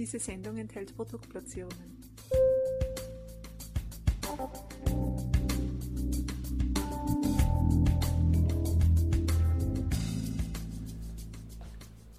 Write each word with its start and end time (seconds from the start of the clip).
Diese 0.00 0.18
Sendung 0.18 0.56
enthält 0.56 0.96
Produktplatzierungen. 0.96 1.76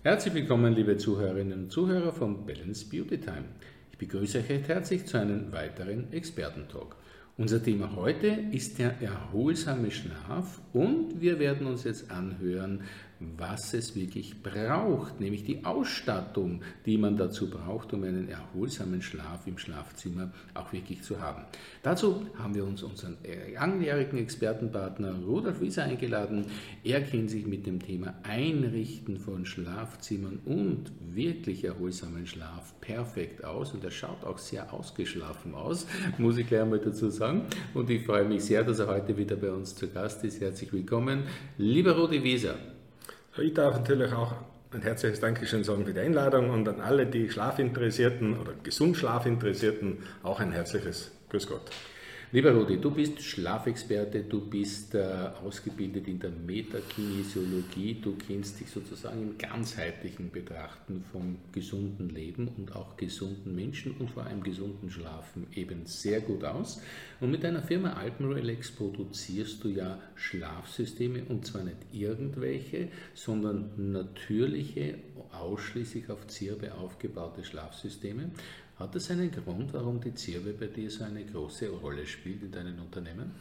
Herzlich 0.03 0.33
willkommen, 0.35 0.75
liebe 0.75 0.95
Zuhörerinnen 0.97 1.63
und 1.63 1.71
Zuhörer 1.71 2.13
von 2.13 2.45
Balance 2.45 2.85
Beauty 2.87 3.17
Time. 3.17 3.45
Ich 3.91 3.97
begrüße 3.97 4.37
euch 4.37 4.49
recht 4.49 4.67
herzlich 4.67 5.07
zu 5.07 5.17
einem 5.17 5.51
weiteren 5.51 6.13
Expertentalk. 6.13 6.95
Unser 7.37 7.63
Thema 7.63 7.95
heute 7.95 8.27
ist 8.51 8.77
der 8.77 9.01
erholsame 9.01 9.89
Schlaf 9.89 10.61
und 10.73 11.19
wir 11.19 11.39
werden 11.39 11.65
uns 11.65 11.85
jetzt 11.85 12.11
anhören, 12.11 12.83
was 13.37 13.73
es 13.73 13.95
wirklich 13.95 14.41
braucht, 14.41 15.19
nämlich 15.19 15.43
die 15.43 15.63
Ausstattung, 15.65 16.61
die 16.85 16.97
man 16.97 17.17
dazu 17.17 17.49
braucht, 17.49 17.93
um 17.93 18.03
einen 18.03 18.29
erholsamen 18.29 19.01
Schlaf 19.01 19.45
im 19.45 19.57
Schlafzimmer 19.57 20.31
auch 20.53 20.73
wirklich 20.73 21.03
zu 21.03 21.21
haben. 21.21 21.43
Dazu 21.83 22.25
haben 22.37 22.55
wir 22.55 22.65
uns 22.65 22.83
unseren 22.83 23.17
langjährigen 23.53 24.17
Expertenpartner 24.19 25.15
Rudolf 25.23 25.61
Wieser 25.61 25.83
eingeladen. 25.83 26.45
Er 26.83 27.01
kennt 27.01 27.29
sich 27.29 27.45
mit 27.45 27.65
dem 27.65 27.79
Thema 27.79 28.13
Einrichten 28.23 29.17
von 29.17 29.45
Schlafzimmern 29.45 30.39
und 30.45 30.91
wirklich 30.99 31.63
erholsamen 31.63 32.25
Schlaf 32.25 32.73
perfekt 32.81 33.43
aus 33.43 33.73
und 33.73 33.83
er 33.83 33.91
schaut 33.91 34.23
auch 34.23 34.37
sehr 34.37 34.73
ausgeschlafen 34.73 35.53
aus, 35.53 35.85
muss 36.17 36.37
ich 36.37 36.47
gleich 36.47 36.61
einmal 36.61 36.79
dazu 36.79 37.09
sagen. 37.09 37.43
Und 37.73 37.89
ich 37.89 38.05
freue 38.05 38.25
mich 38.25 38.43
sehr, 38.43 38.63
dass 38.63 38.79
er 38.79 38.87
heute 38.87 39.17
wieder 39.17 39.35
bei 39.35 39.51
uns 39.51 39.75
zu 39.75 39.87
Gast 39.87 40.23
ist. 40.23 40.41
Herzlich 40.41 40.71
willkommen, 40.73 41.23
lieber 41.57 41.97
Rudi 41.97 42.23
Wieser. 42.23 42.55
Ich 43.37 43.53
darf 43.53 43.75
natürlich 43.75 44.11
auch 44.11 44.33
ein 44.73 44.81
herzliches 44.81 45.21
Dankeschön 45.21 45.63
sagen 45.63 45.85
für 45.85 45.93
die 45.93 46.01
Einladung 46.01 46.49
und 46.49 46.67
an 46.67 46.81
alle 46.81 47.05
die 47.05 47.29
Schlafinteressierten 47.29 48.37
oder 48.37 48.51
gesund 48.61 48.97
Schlafinteressierten 48.97 49.99
auch 50.21 50.41
ein 50.41 50.51
herzliches 50.51 51.11
Grüß 51.29 51.47
Gott. 51.47 51.71
Lieber 52.33 52.53
Rudi, 52.53 52.77
du 52.77 52.91
bist 52.91 53.21
Schlafexperte, 53.21 54.21
du 54.23 54.39
bist 54.39 54.95
äh, 54.95 55.03
ausgebildet 55.43 56.07
in 56.07 56.17
der 56.17 56.29
Metakinesiologie, 56.29 57.99
du 58.01 58.15
kennst 58.15 58.57
dich 58.61 58.69
sozusagen 58.69 59.21
im 59.21 59.37
ganzheitlichen 59.37 60.31
Betrachten 60.31 61.03
vom 61.11 61.39
gesunden 61.51 62.07
Leben 62.07 62.47
und 62.47 62.73
auch 62.73 62.95
gesunden 62.95 63.53
Menschen 63.53 63.97
und 63.99 64.09
vor 64.11 64.25
allem 64.25 64.43
gesunden 64.43 64.89
Schlafen 64.89 65.45
eben 65.53 65.85
sehr 65.85 66.21
gut 66.21 66.45
aus. 66.45 66.81
Und 67.19 67.31
mit 67.31 67.43
deiner 67.43 67.63
Firma 67.63 67.95
Alpenrelax 67.95 68.71
produzierst 68.71 69.61
du 69.65 69.67
ja 69.67 69.99
Schlafsysteme 70.15 71.23
und 71.27 71.45
zwar 71.45 71.63
nicht 71.63 71.79
irgendwelche, 71.91 72.87
sondern 73.13 73.91
natürliche, 73.91 74.99
ausschließlich 75.33 76.09
auf 76.09 76.27
Zirbe 76.27 76.75
aufgebaute 76.75 77.43
Schlafsysteme. 77.43 78.31
Hat 78.81 78.95
das 78.95 79.11
einen 79.11 79.29
Grund, 79.29 79.71
warum 79.73 80.01
die 80.01 80.15
Zirbe 80.15 80.53
bei 80.53 80.65
dir 80.65 80.89
so 80.89 81.03
eine 81.03 81.23
große 81.23 81.69
Rolle 81.69 82.07
spielt 82.07 82.41
in 82.41 82.51
deinen 82.51 82.79
Unternehmen? 82.79 83.31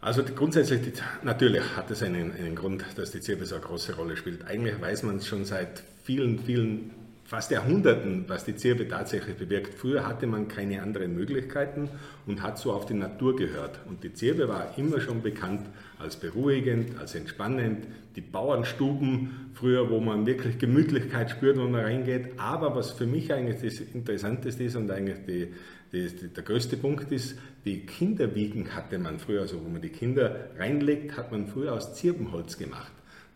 Also 0.00 0.24
grundsätzlich, 0.24 0.80
natürlich 1.22 1.62
hat 1.76 1.92
es 1.92 2.02
einen, 2.02 2.32
einen 2.32 2.56
Grund, 2.56 2.84
dass 2.96 3.12
die 3.12 3.20
Zirbe 3.20 3.46
so 3.46 3.54
eine 3.54 3.64
große 3.64 3.94
Rolle 3.94 4.16
spielt. 4.16 4.44
Eigentlich 4.46 4.80
weiß 4.80 5.04
man 5.04 5.18
es 5.18 5.28
schon 5.28 5.44
seit 5.44 5.84
vielen, 6.02 6.40
vielen 6.40 6.90
fast 7.30 7.52
Jahrhunderten, 7.52 8.24
was 8.26 8.44
die 8.44 8.56
Zirbe 8.56 8.88
tatsächlich 8.88 9.36
bewirkt. 9.36 9.74
Früher 9.74 10.04
hatte 10.04 10.26
man 10.26 10.48
keine 10.48 10.82
anderen 10.82 11.14
Möglichkeiten 11.14 11.88
und 12.26 12.42
hat 12.42 12.58
so 12.58 12.72
auf 12.72 12.86
die 12.86 12.94
Natur 12.94 13.36
gehört. 13.36 13.78
Und 13.88 14.02
die 14.02 14.12
Zirbe 14.12 14.48
war 14.48 14.76
immer 14.76 15.00
schon 15.00 15.22
bekannt 15.22 15.64
als 16.00 16.16
beruhigend, 16.16 16.98
als 16.98 17.14
entspannend. 17.14 17.86
Die 18.16 18.20
Bauernstuben 18.20 19.52
früher, 19.54 19.90
wo 19.90 20.00
man 20.00 20.26
wirklich 20.26 20.58
Gemütlichkeit 20.58 21.30
spürt, 21.30 21.56
wenn 21.56 21.70
man 21.70 21.82
reingeht. 21.82 22.30
Aber 22.36 22.74
was 22.74 22.90
für 22.90 23.06
mich 23.06 23.32
eigentlich 23.32 23.62
das 23.62 23.78
Interessanteste 23.78 24.64
ist 24.64 24.74
und 24.74 24.90
eigentlich 24.90 25.18
die, 25.24 25.54
die, 25.92 26.32
der 26.34 26.42
größte 26.42 26.78
Punkt 26.78 27.12
ist, 27.12 27.38
die 27.64 27.86
Kinderwiegen 27.86 28.74
hatte 28.74 28.98
man 28.98 29.20
früher, 29.20 29.42
also 29.42 29.64
wo 29.64 29.68
man 29.68 29.80
die 29.80 29.90
Kinder 29.90 30.50
reinlegt, 30.58 31.16
hat 31.16 31.30
man 31.30 31.46
früher 31.46 31.74
aus 31.74 31.94
Zirbenholz 31.94 32.58
gemacht. 32.58 32.90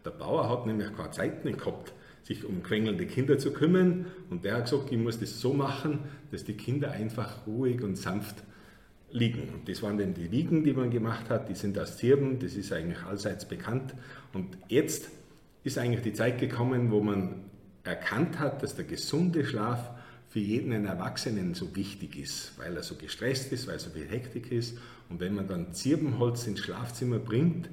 Der 0.05 0.11
Bauer 0.11 0.51
hat 0.51 0.67
nämlich 0.67 0.89
keine 0.97 1.13
Zeit 1.13 1.45
mehr 1.45 1.55
gehabt 1.55 1.93
sich 2.25 2.45
um 2.45 2.63
quengelnde 2.63 3.07
Kinder 3.07 3.39
zu 3.39 3.53
kümmern. 3.53 4.07
Und 4.31 4.45
der 4.45 4.57
hat 4.57 4.65
gesagt, 4.65 4.91
ich 4.91 4.99
muss 4.99 5.21
das 5.21 5.41
so 5.41 5.53
machen, 5.53 6.01
dass 6.33 6.45
die 6.45 6.55
Kinder 6.55 6.91
einfach 6.91 7.47
ruhig 7.47 7.83
und 7.83 7.97
sanft 7.97 8.43
liegen. 9.11 9.49
Und 9.51 9.69
das 9.69 9.83
waren 9.83 9.97
dann 9.97 10.15
die 10.15 10.27
Liegen, 10.27 10.65
die 10.65 10.73
man 10.73 10.91
gemacht 10.91 11.31
hat, 11.31 11.49
die 11.49 11.55
sind 11.55 11.79
aus 11.79 11.99
Zirben, 11.99 12.41
das 12.41 12.55
ist 12.55 12.73
eigentlich 12.73 13.03
allseits 13.05 13.47
bekannt. 13.47 13.95
Und 14.33 14.59
jetzt 14.69 15.11
ist 15.63 15.79
eigentlich 15.79 16.03
die 16.03 16.13
Zeit 16.13 16.41
gekommen, 16.41 16.91
wo 16.91 17.01
man 17.01 17.45
erkannt 17.85 18.39
hat, 18.39 18.63
dass 18.63 18.75
der 18.75 18.87
gesunde 18.87 19.45
Schlaf 19.45 19.91
für 20.29 20.41
jeden 20.41 20.73
Erwachsenen 20.85 21.55
so 21.55 21.77
wichtig 21.77 22.19
ist, 22.19 22.59
weil 22.59 22.75
er 22.75 22.83
so 22.83 22.97
gestresst 22.97 23.53
ist, 23.53 23.69
weil 23.69 23.79
so 23.79 23.91
viel 23.91 24.07
Hektik 24.07 24.51
ist. 24.51 24.79
Und 25.09 25.21
wenn 25.21 25.35
man 25.35 25.47
dann 25.47 25.73
Zirbenholz 25.73 26.47
ins 26.47 26.61
Schlafzimmer 26.61 27.19
bringt, 27.21 27.69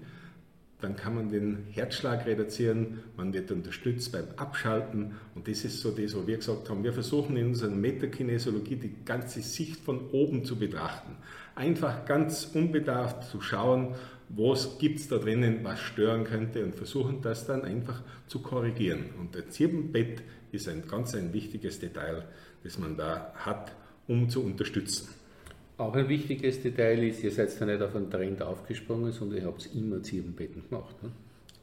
dann 0.81 0.96
kann 0.96 1.16
man 1.16 1.30
den 1.30 1.68
Herzschlag 1.72 2.25
reduzieren, 2.25 3.00
man 3.16 3.34
wird 3.34 3.52
unterstützt 3.52 4.12
beim 4.12 4.25
Abschalten 4.36 5.16
und 5.36 5.47
das 5.47 5.64
ist 5.64 5.80
so 5.80 5.92
das, 5.92 6.16
was 6.16 6.28
wir 6.28 6.38
gesagt 6.38 6.69
haben. 6.69 6.84
Wir 6.84 6.94
versuchen 6.94 7.38
in 7.38 7.47
unserer 7.47 7.72
Metakinesiologie 7.72 8.75
die 8.75 8.96
ganze 9.06 9.41
Sicht 9.41 9.80
von 9.81 10.09
oben 10.12 10.44
zu 10.44 10.58
betrachten. 10.58 11.16
Einfach 11.56 12.06
ganz 12.06 12.50
unbedarft 12.53 13.30
zu 13.30 13.41
schauen, 13.41 13.96
was 14.30 14.78
gibt 14.80 15.00
es 15.00 15.08
da 15.08 15.18
drinnen, 15.18 15.59
was 15.64 15.80
stören 15.80 16.24
könnte 16.24 16.64
und 16.64 16.75
versuchen 16.75 17.22
das 17.22 17.46
dann 17.46 17.64
einfach 17.64 18.02
zu 18.28 18.40
korrigieren. 18.40 19.06
Und 19.20 19.36
das 19.36 19.50
Zirbenbett 19.50 20.24
ist 20.52 20.68
ein 20.68 20.88
ganz 20.88 21.16
ein 21.16 21.34
wichtiges 21.34 21.80
Detail, 21.80 22.25
das 22.64 22.78
man 22.78 22.97
da 22.97 23.34
hat, 23.36 23.75
um 24.08 24.30
zu 24.30 24.44
unterstützen. 24.44 25.21
Auch 25.81 25.96
ein 25.96 26.08
wichtiges 26.08 26.62
Detail 26.62 27.03
ist, 27.03 27.24
ihr 27.24 27.31
seid 27.31 27.59
da 27.59 27.66
nicht 27.66 27.81
auf 27.81 27.96
einen 27.96 28.12
Trend 28.12 28.44
aufgesprungen, 28.44 29.12
sondern 29.12 29.40
ihr 29.40 29.46
habt 29.47 29.68
immer 29.74 30.03
Zirbenbetten 30.03 30.62
gemacht. 30.69 31.02
Ne? 31.02 31.09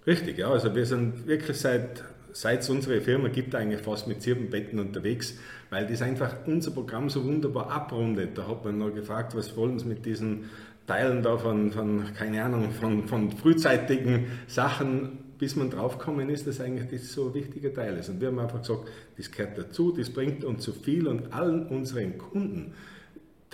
Richtig, 0.09 0.39
ja. 0.39 0.51
Also 0.51 0.75
wir 0.75 0.87
sind 0.87 1.29
wirklich 1.29 1.57
seit, 1.57 2.03
seit 2.33 2.63
es 2.63 2.69
unsere 2.69 3.01
Firma 3.01 3.29
gibt, 3.29 3.55
eigentlich 3.55 3.81
fast 3.81 4.09
mit 4.09 4.21
Zirbenbetten 4.21 4.81
unterwegs, 4.81 5.39
weil 5.71 5.87
das 5.87 6.03
einfach 6.03 6.35
unser 6.47 6.73
Programm 6.73 7.09
so 7.09 7.25
wunderbar 7.25 7.71
abrundet. 7.71 8.37
Da 8.37 8.49
hat 8.49 8.65
man 8.65 8.79
noch 8.79 8.93
gefragt, 8.93 9.37
was 9.37 9.57
wollen 9.57 9.79
Sie 9.79 9.87
mit 9.87 10.05
diesen 10.05 10.47
Teilen 10.89 11.23
da 11.23 11.39
von, 11.39 11.71
von 11.71 12.03
keine 12.13 12.43
Ahnung, 12.43 12.73
von, 12.73 13.07
von 13.07 13.31
frühzeitigen 13.31 14.27
Sachen, 14.49 15.19
bis 15.39 15.55
man 15.55 15.71
draufgekommen 15.71 16.29
ist, 16.29 16.45
dass 16.49 16.61
eigentlich 16.61 16.91
das 16.91 17.13
so 17.13 17.29
ein 17.29 17.35
wichtiger 17.35 17.73
Teil 17.73 17.97
ist. 17.97 18.09
Und 18.09 18.21
wir 18.21 18.27
haben 18.29 18.41
einfach 18.41 18.63
gesagt, 18.63 18.89
das 19.17 19.31
gehört 19.31 19.57
dazu, 19.57 19.93
das 19.93 20.11
bringt 20.11 20.43
uns 20.43 20.65
so 20.65 20.73
viel 20.73 21.07
und 21.07 21.33
allen 21.33 21.69
unseren 21.69 22.19
Kunden 22.19 22.75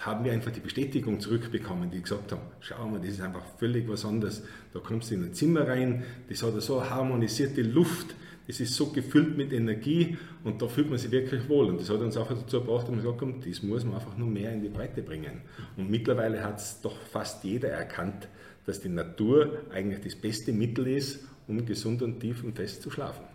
haben 0.01 0.25
wir 0.25 0.33
einfach 0.33 0.51
die 0.51 0.61
Bestätigung 0.61 1.21
zurückbekommen, 1.21 1.91
die 1.91 2.03
gesagt 2.03 2.33
haben, 2.33 2.43
schau 2.61 2.89
mal, 2.89 3.01
das 3.01 3.11
ist 3.11 3.21
einfach 3.21 3.45
völlig 3.59 3.89
was 3.89 4.05
anderes. 4.05 4.43
Da 4.73 4.81
kommst 4.81 5.11
du 5.11 5.15
in 5.15 5.25
ein 5.25 5.35
Zimmer 5.35 5.67
rein, 5.67 6.05
das 6.29 6.43
hat 6.43 6.61
so 6.61 6.79
eine 6.79 6.91
harmonisierte 6.91 7.63
Luft, 7.63 8.15
es 8.47 8.61
ist 8.61 8.75
so 8.75 8.87
gefüllt 8.87 9.37
mit 9.37 9.53
Energie 9.53 10.19
und 10.43 10.61
da 10.61 10.69
fühlt 10.69 10.91
man 10.91 10.99
sich 10.99 11.11
wirklich 11.11 11.49
wohl. 11.49 11.67
Und 11.67 11.81
das 11.81 11.89
hat 11.89 12.01
uns 12.01 12.17
einfach 12.17 12.37
dazu 12.37 12.61
gebracht, 12.61 12.89
dass 12.89 12.91
wir 12.91 13.03
gesagt 13.03 13.21
haben, 13.23 13.41
das 13.41 13.63
muss 13.63 13.85
man 13.85 13.95
einfach 13.95 14.17
nur 14.19 14.29
mehr 14.29 14.53
in 14.53 14.63
die 14.63 14.69
Breite 14.69 15.03
bringen. 15.03 15.41
Und 15.77 15.91
mittlerweile 15.91 16.43
hat 16.43 16.59
es 16.59 16.81
doch 16.83 17.01
fast 17.01 17.45
jeder 17.45 17.69
erkannt, 17.69 18.29
dass 18.67 18.81
die 18.81 18.91
Natur 18.91 19.63
eigentlich 19.73 20.01
das 20.01 20.17
beste 20.17 20.53
Mittel 20.53 20.87
ist, 20.89 21.25
um 21.47 21.65
gesund 21.65 22.03
und 22.03 22.21
tief 22.21 22.45
und 22.45 22.57
fest 22.57 22.83
zu 22.83 22.91
schlafen 22.91 23.34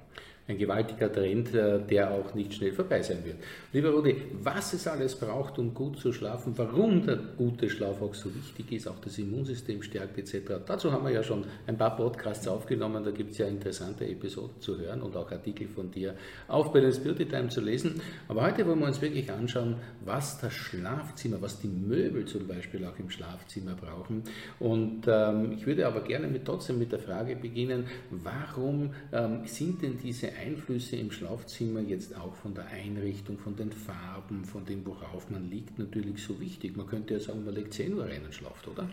ein 0.49 0.57
gewaltiger 0.57 1.11
Trend, 1.11 1.53
äh, 1.53 1.79
der 1.79 2.11
auch 2.11 2.33
nicht 2.33 2.55
schnell 2.55 2.71
vorbei 2.71 3.01
sein 3.01 3.23
wird. 3.23 3.37
Lieber 3.71 3.91
Rudi, 3.91 4.15
was 4.41 4.73
es 4.73 4.87
alles 4.87 5.15
braucht, 5.15 5.59
um 5.59 5.73
gut 5.73 5.99
zu 5.99 6.11
schlafen, 6.11 6.53
warum 6.57 7.05
der 7.05 7.17
gute 7.37 7.69
Schlaf 7.69 8.01
auch 8.01 8.15
so 8.15 8.33
wichtig 8.33 8.71
ist, 8.71 8.87
auch 8.87 8.99
das 8.99 9.17
Immunsystem 9.19 9.83
stärkt 9.83 10.17
etc. 10.17 10.53
Dazu 10.65 10.91
haben 10.91 11.05
wir 11.05 11.11
ja 11.11 11.21
schon 11.21 11.45
ein 11.67 11.77
paar 11.77 11.95
Podcasts 11.95 12.47
aufgenommen, 12.47 13.03
da 13.03 13.11
gibt 13.11 13.31
es 13.31 13.37
ja 13.37 13.47
interessante 13.47 14.07
Episoden 14.07 14.59
zu 14.59 14.79
hören 14.79 15.01
und 15.03 15.15
auch 15.15 15.31
Artikel 15.31 15.67
von 15.67 15.91
dir 15.91 16.15
auf 16.47 16.73
Balance 16.73 16.99
Beauty 16.99 17.25
Time 17.25 17.49
zu 17.49 17.61
lesen. 17.61 18.01
Aber 18.27 18.41
heute 18.41 18.65
wollen 18.65 18.79
wir 18.79 18.87
uns 18.87 19.01
wirklich 19.01 19.31
anschauen, 19.31 19.75
was 20.03 20.39
das 20.39 20.53
Schlafzimmer, 20.53 21.39
was 21.41 21.59
die 21.59 21.67
Möbel 21.67 22.25
zum 22.25 22.47
Beispiel 22.47 22.83
auch 22.85 22.97
im 22.97 23.11
Schlafzimmer 23.11 23.75
brauchen. 23.75 24.23
Und 24.59 25.03
ähm, 25.07 25.51
ich 25.51 25.67
würde 25.67 25.85
aber 25.85 26.01
gerne 26.01 26.27
mit, 26.27 26.45
trotzdem 26.45 26.79
mit 26.79 26.91
der 26.91 26.99
Frage 26.99 27.35
beginnen, 27.35 27.85
warum 28.09 28.91
ähm, 29.13 29.41
sind 29.45 29.83
denn 29.83 29.99
diese 30.01 30.38
Einflüsse 30.39 30.95
im 30.95 31.11
Schlafzimmer 31.11 31.81
jetzt 31.81 32.15
auch 32.15 32.33
von 32.35 32.53
der 32.53 32.67
Einrichtung, 32.67 33.37
von 33.37 33.55
den 33.55 33.71
Farben, 33.71 34.45
von 34.45 34.65
dem, 34.65 34.85
worauf 34.85 35.29
man 35.29 35.49
liegt, 35.49 35.77
natürlich 35.77 36.23
so 36.23 36.39
wichtig. 36.39 36.75
Man 36.75 36.87
könnte 36.87 37.15
ja 37.15 37.19
sagen, 37.19 37.45
man 37.45 37.55
legt 37.55 37.73
10 37.73 37.93
Uhr 37.93 38.05
rein 38.05 38.25
und 38.25 38.33
schlaft, 38.33 38.67
oder? 38.67 38.89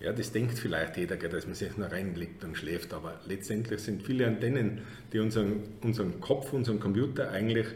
Ja, 0.00 0.12
das 0.12 0.32
denkt 0.32 0.58
vielleicht 0.58 0.96
jeder, 0.96 1.16
dass 1.16 1.46
man 1.46 1.54
sich 1.54 1.76
nur 1.76 1.90
reinlegt 1.90 2.44
und 2.44 2.56
schläft, 2.56 2.92
aber 2.92 3.20
letztendlich 3.26 3.80
sind 3.80 4.02
viele 4.02 4.26
Antennen, 4.26 4.82
die 5.12 5.18
unseren, 5.18 5.62
unseren 5.82 6.20
Kopf, 6.20 6.52
unseren 6.52 6.78
Computer 6.78 7.30
eigentlich 7.30 7.66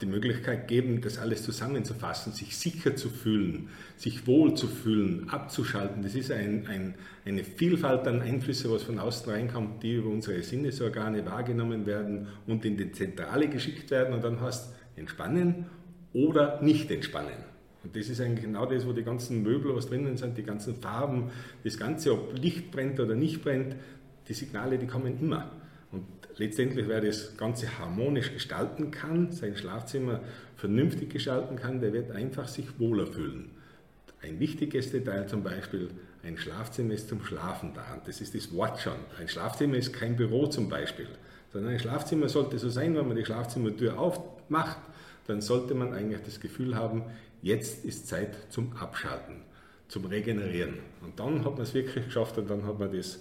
die 0.00 0.06
Möglichkeit 0.06 0.68
geben, 0.68 1.02
das 1.02 1.18
alles 1.18 1.42
zusammenzufassen, 1.42 2.32
sich 2.32 2.56
sicher 2.56 2.96
zu 2.96 3.10
fühlen, 3.10 3.68
sich 3.96 4.26
wohl 4.26 4.54
zu 4.54 4.66
fühlen, 4.66 5.28
abzuschalten. 5.28 6.02
Das 6.02 6.14
ist 6.14 6.32
ein, 6.32 6.66
ein, 6.66 6.94
eine 7.26 7.44
Vielfalt 7.44 8.06
an 8.08 8.22
Einflüsse, 8.22 8.70
was 8.70 8.84
von 8.84 8.98
außen 8.98 9.30
reinkommt, 9.30 9.82
die 9.82 9.96
über 9.96 10.08
unsere 10.08 10.42
Sinnesorgane 10.42 11.26
wahrgenommen 11.26 11.84
werden 11.84 12.28
und 12.46 12.64
in 12.64 12.78
die 12.78 12.90
Zentrale 12.92 13.48
geschickt 13.48 13.90
werden 13.90 14.14
und 14.14 14.24
dann 14.24 14.40
hast 14.40 14.74
entspannen 14.96 15.66
oder 16.14 16.62
nicht 16.62 16.90
entspannen. 16.90 17.52
Und 17.84 17.94
das 17.94 18.08
ist 18.08 18.20
eigentlich 18.20 18.44
genau 18.44 18.64
das, 18.64 18.86
wo 18.86 18.92
die 18.92 19.02
ganzen 19.02 19.42
Möbel, 19.42 19.74
was 19.76 19.88
drinnen 19.88 20.16
sind, 20.16 20.38
die 20.38 20.42
ganzen 20.42 20.76
Farben, 20.76 21.30
das 21.64 21.76
Ganze, 21.76 22.14
ob 22.14 22.38
Licht 22.38 22.70
brennt 22.70 22.98
oder 22.98 23.14
nicht 23.14 23.42
brennt, 23.42 23.76
die 24.28 24.34
Signale, 24.34 24.78
die 24.78 24.86
kommen 24.86 25.18
immer. 25.20 25.50
Und 25.92 26.06
letztendlich, 26.38 26.88
wer 26.88 27.00
das 27.00 27.36
Ganze 27.36 27.78
harmonisch 27.78 28.32
gestalten 28.32 28.90
kann, 28.90 29.30
sein 29.30 29.56
Schlafzimmer 29.56 30.20
vernünftig 30.56 31.10
gestalten 31.10 31.56
kann, 31.56 31.80
der 31.80 31.92
wird 31.92 32.10
einfach 32.10 32.48
sich 32.48 32.78
wohler 32.80 33.06
fühlen. 33.06 33.50
Ein 34.22 34.40
wichtiges 34.40 34.90
Detail 34.90 35.26
zum 35.26 35.42
Beispiel, 35.42 35.90
ein 36.22 36.38
Schlafzimmer 36.38 36.94
ist 36.94 37.08
zum 37.08 37.24
Schlafen 37.24 37.72
da. 37.74 37.94
Und 37.94 38.06
das 38.06 38.20
ist 38.20 38.34
das 38.34 38.52
Wort 38.52 38.80
schon. 38.80 38.94
Ein 39.18 39.28
Schlafzimmer 39.28 39.76
ist 39.76 39.92
kein 39.92 40.16
Büro 40.16 40.46
zum 40.46 40.68
Beispiel, 40.68 41.08
sondern 41.52 41.72
ein 41.72 41.80
Schlafzimmer 41.80 42.28
sollte 42.28 42.58
so 42.58 42.70
sein, 42.70 42.94
wenn 42.96 43.08
man 43.08 43.16
die 43.16 43.24
Schlafzimmertür 43.24 43.98
aufmacht, 43.98 44.78
dann 45.26 45.40
sollte 45.40 45.74
man 45.74 45.92
eigentlich 45.92 46.22
das 46.24 46.40
Gefühl 46.40 46.76
haben, 46.76 47.04
jetzt 47.42 47.84
ist 47.84 48.06
Zeit 48.06 48.36
zum 48.50 48.72
Abschalten, 48.76 49.42
zum 49.88 50.04
Regenerieren. 50.04 50.78
Und 51.00 51.18
dann 51.18 51.44
hat 51.44 51.54
man 51.54 51.62
es 51.62 51.74
wirklich 51.74 52.04
geschafft 52.06 52.38
und 52.38 52.48
dann 52.48 52.64
hat 52.64 52.78
man 52.78 52.92
das, 52.92 53.20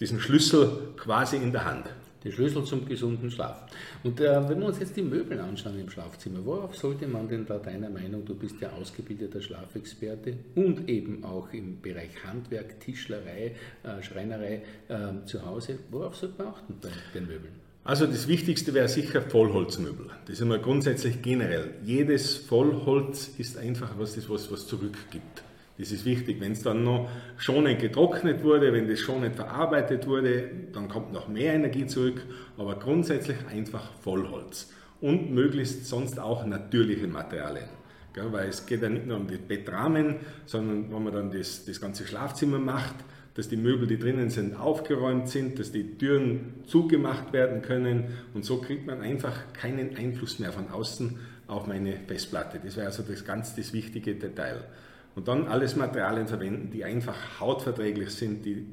diesen 0.00 0.20
Schlüssel 0.20 0.94
quasi 0.96 1.36
in 1.36 1.52
der 1.52 1.64
Hand. 1.64 1.86
Die 2.24 2.32
Schlüssel 2.32 2.64
zum 2.64 2.86
gesunden 2.86 3.30
Schlaf. 3.30 3.66
Und 4.02 4.18
äh, 4.18 4.48
wenn 4.48 4.58
wir 4.58 4.66
uns 4.66 4.78
jetzt 4.78 4.96
die 4.96 5.02
Möbel 5.02 5.38
anschauen 5.38 5.78
im 5.78 5.90
Schlafzimmer, 5.90 6.38
worauf 6.42 6.74
sollte 6.74 7.06
man 7.06 7.28
denn 7.28 7.44
da 7.44 7.58
deiner 7.58 7.90
Meinung, 7.90 8.24
du 8.24 8.34
bist 8.34 8.58
ja 8.62 8.70
ausgebildeter 8.72 9.42
Schlafexperte 9.42 10.34
und 10.54 10.88
eben 10.88 11.22
auch 11.22 11.52
im 11.52 11.82
Bereich 11.82 12.24
Handwerk, 12.26 12.80
Tischlerei, 12.80 13.54
äh, 13.82 14.02
Schreinerei 14.02 14.62
äh, 14.88 15.26
zu 15.26 15.44
Hause, 15.44 15.78
worauf 15.90 16.16
sollte 16.16 16.42
man 16.42 16.54
achten 16.54 16.78
bei 16.80 16.88
den 17.12 17.26
Möbeln? 17.26 17.64
Also 17.84 18.06
das 18.06 18.26
Wichtigste 18.28 18.72
wäre 18.72 18.88
sicher 18.88 19.20
Vollholzmöbel. 19.20 20.06
Das 20.24 20.36
ist 20.36 20.40
immer 20.40 20.58
grundsätzlich 20.58 21.20
generell. 21.20 21.74
Jedes 21.84 22.34
Vollholz 22.34 23.32
ist 23.36 23.58
einfach 23.58 23.98
was, 23.98 24.14
das 24.14 24.30
was, 24.30 24.50
was 24.50 24.66
zurückgibt. 24.66 25.42
Das 25.76 25.90
ist 25.90 26.04
wichtig. 26.04 26.40
Wenn 26.40 26.52
es 26.52 26.62
dann 26.62 26.84
noch 26.84 27.10
schon 27.36 27.64
nicht 27.64 27.80
getrocknet 27.80 28.44
wurde, 28.44 28.72
wenn 28.72 28.88
das 28.88 29.00
schon 29.00 29.22
nicht 29.22 29.34
verarbeitet 29.34 30.06
wurde, 30.06 30.48
dann 30.72 30.88
kommt 30.88 31.12
noch 31.12 31.28
mehr 31.28 31.54
Energie 31.54 31.86
zurück. 31.86 32.22
Aber 32.56 32.78
grundsätzlich 32.78 33.36
einfach 33.50 33.92
Vollholz. 34.00 34.70
Und 35.00 35.32
möglichst 35.32 35.86
sonst 35.86 36.18
auch 36.18 36.46
natürliche 36.46 37.08
Materialien. 37.08 37.68
weil 38.14 38.48
es 38.48 38.64
geht 38.64 38.82
ja 38.82 38.88
nicht 38.88 39.06
nur 39.06 39.16
um 39.16 39.26
die 39.26 39.36
Bettrahmen, 39.36 40.16
sondern 40.46 40.92
wenn 40.92 41.02
man 41.02 41.12
dann 41.12 41.30
das, 41.32 41.64
das 41.64 41.80
ganze 41.80 42.06
Schlafzimmer 42.06 42.58
macht, 42.58 42.94
dass 43.34 43.48
die 43.48 43.56
Möbel, 43.56 43.88
die 43.88 43.98
drinnen 43.98 44.30
sind, 44.30 44.54
aufgeräumt 44.54 45.28
sind, 45.28 45.58
dass 45.58 45.72
die 45.72 45.98
Türen 45.98 46.54
zugemacht 46.66 47.32
werden 47.32 47.62
können 47.62 48.04
und 48.32 48.44
so 48.44 48.60
kriegt 48.60 48.86
man 48.86 49.00
einfach 49.00 49.52
keinen 49.52 49.96
Einfluss 49.96 50.38
mehr 50.38 50.52
von 50.52 50.70
außen 50.70 51.18
auf 51.48 51.66
meine 51.66 51.96
Festplatte. 52.06 52.60
Das 52.64 52.76
wäre 52.76 52.86
also 52.86 53.02
das 53.02 53.24
ganz 53.24 53.56
das 53.56 53.72
wichtige 53.72 54.14
Detail. 54.14 54.64
Und 55.14 55.28
dann 55.28 55.46
alles 55.46 55.76
Materialien 55.76 56.26
verwenden, 56.26 56.70
die 56.70 56.84
einfach 56.84 57.40
hautverträglich 57.40 58.10
sind, 58.10 58.44
die 58.44 58.66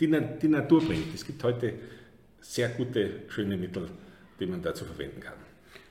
die, 0.00 0.38
die 0.42 0.48
Natur 0.48 0.84
bringt. 0.84 1.14
Es 1.14 1.24
gibt 1.24 1.42
heute 1.44 1.74
sehr 2.40 2.70
gute, 2.70 3.22
schöne 3.28 3.56
Mittel, 3.56 3.88
die 4.38 4.46
man 4.46 4.62
dazu 4.62 4.84
verwenden 4.84 5.20
kann. 5.20 5.34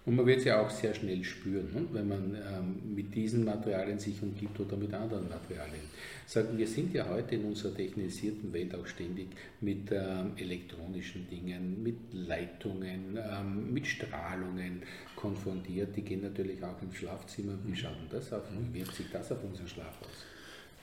Und 0.10 0.16
man 0.16 0.26
wird 0.26 0.40
es 0.40 0.46
ja 0.46 0.60
auch 0.60 0.72
sehr 0.72 0.96
schnell 0.96 1.24
spüren, 1.24 1.70
ne? 1.72 1.86
wenn 1.92 2.08
man 2.08 2.34
ähm, 2.34 2.96
mit 2.96 3.14
diesen 3.14 3.46
Materialien 3.46 4.00
sich 4.00 4.20
umgibt 4.24 4.60
oder 4.60 4.76
mit 4.76 4.92
anderen 4.92 5.30
Materialien. 5.30 5.84
Sagen, 6.26 6.58
wir 6.58 6.66
sind 6.66 6.96
ja 6.96 7.08
heute 7.08 7.36
in 7.36 7.46
unserer 7.46 7.76
technisierten 7.76 8.52
Welt 8.52 8.74
auch 8.74 8.88
ständig 8.88 9.28
mit 9.62 9.92
ähm, 9.92 10.32
elektronischen 10.36 11.30
Dingen, 11.30 11.84
mit 11.84 11.98
Leitungen, 12.12 13.20
ähm, 13.20 13.72
mit 13.72 13.86
Strahlungen 13.86 14.82
konfrontiert. 15.16 15.96
Die 15.96 16.02
gehen 16.02 16.24
natürlich 16.24 16.64
auch 16.64 16.82
ins 16.82 16.96
Schlafzimmer. 16.96 17.54
Wie 17.64 17.76
schaut 17.76 17.92
denn 17.92 18.10
das 18.10 18.34
auf? 18.34 18.42
Wie 18.74 18.80
wirkt 18.80 18.96
sich 18.96 19.12
das 19.14 19.32
auf 19.32 19.44
unseren 19.44 19.68
Schlaf 19.68 20.02
aus? 20.02 20.26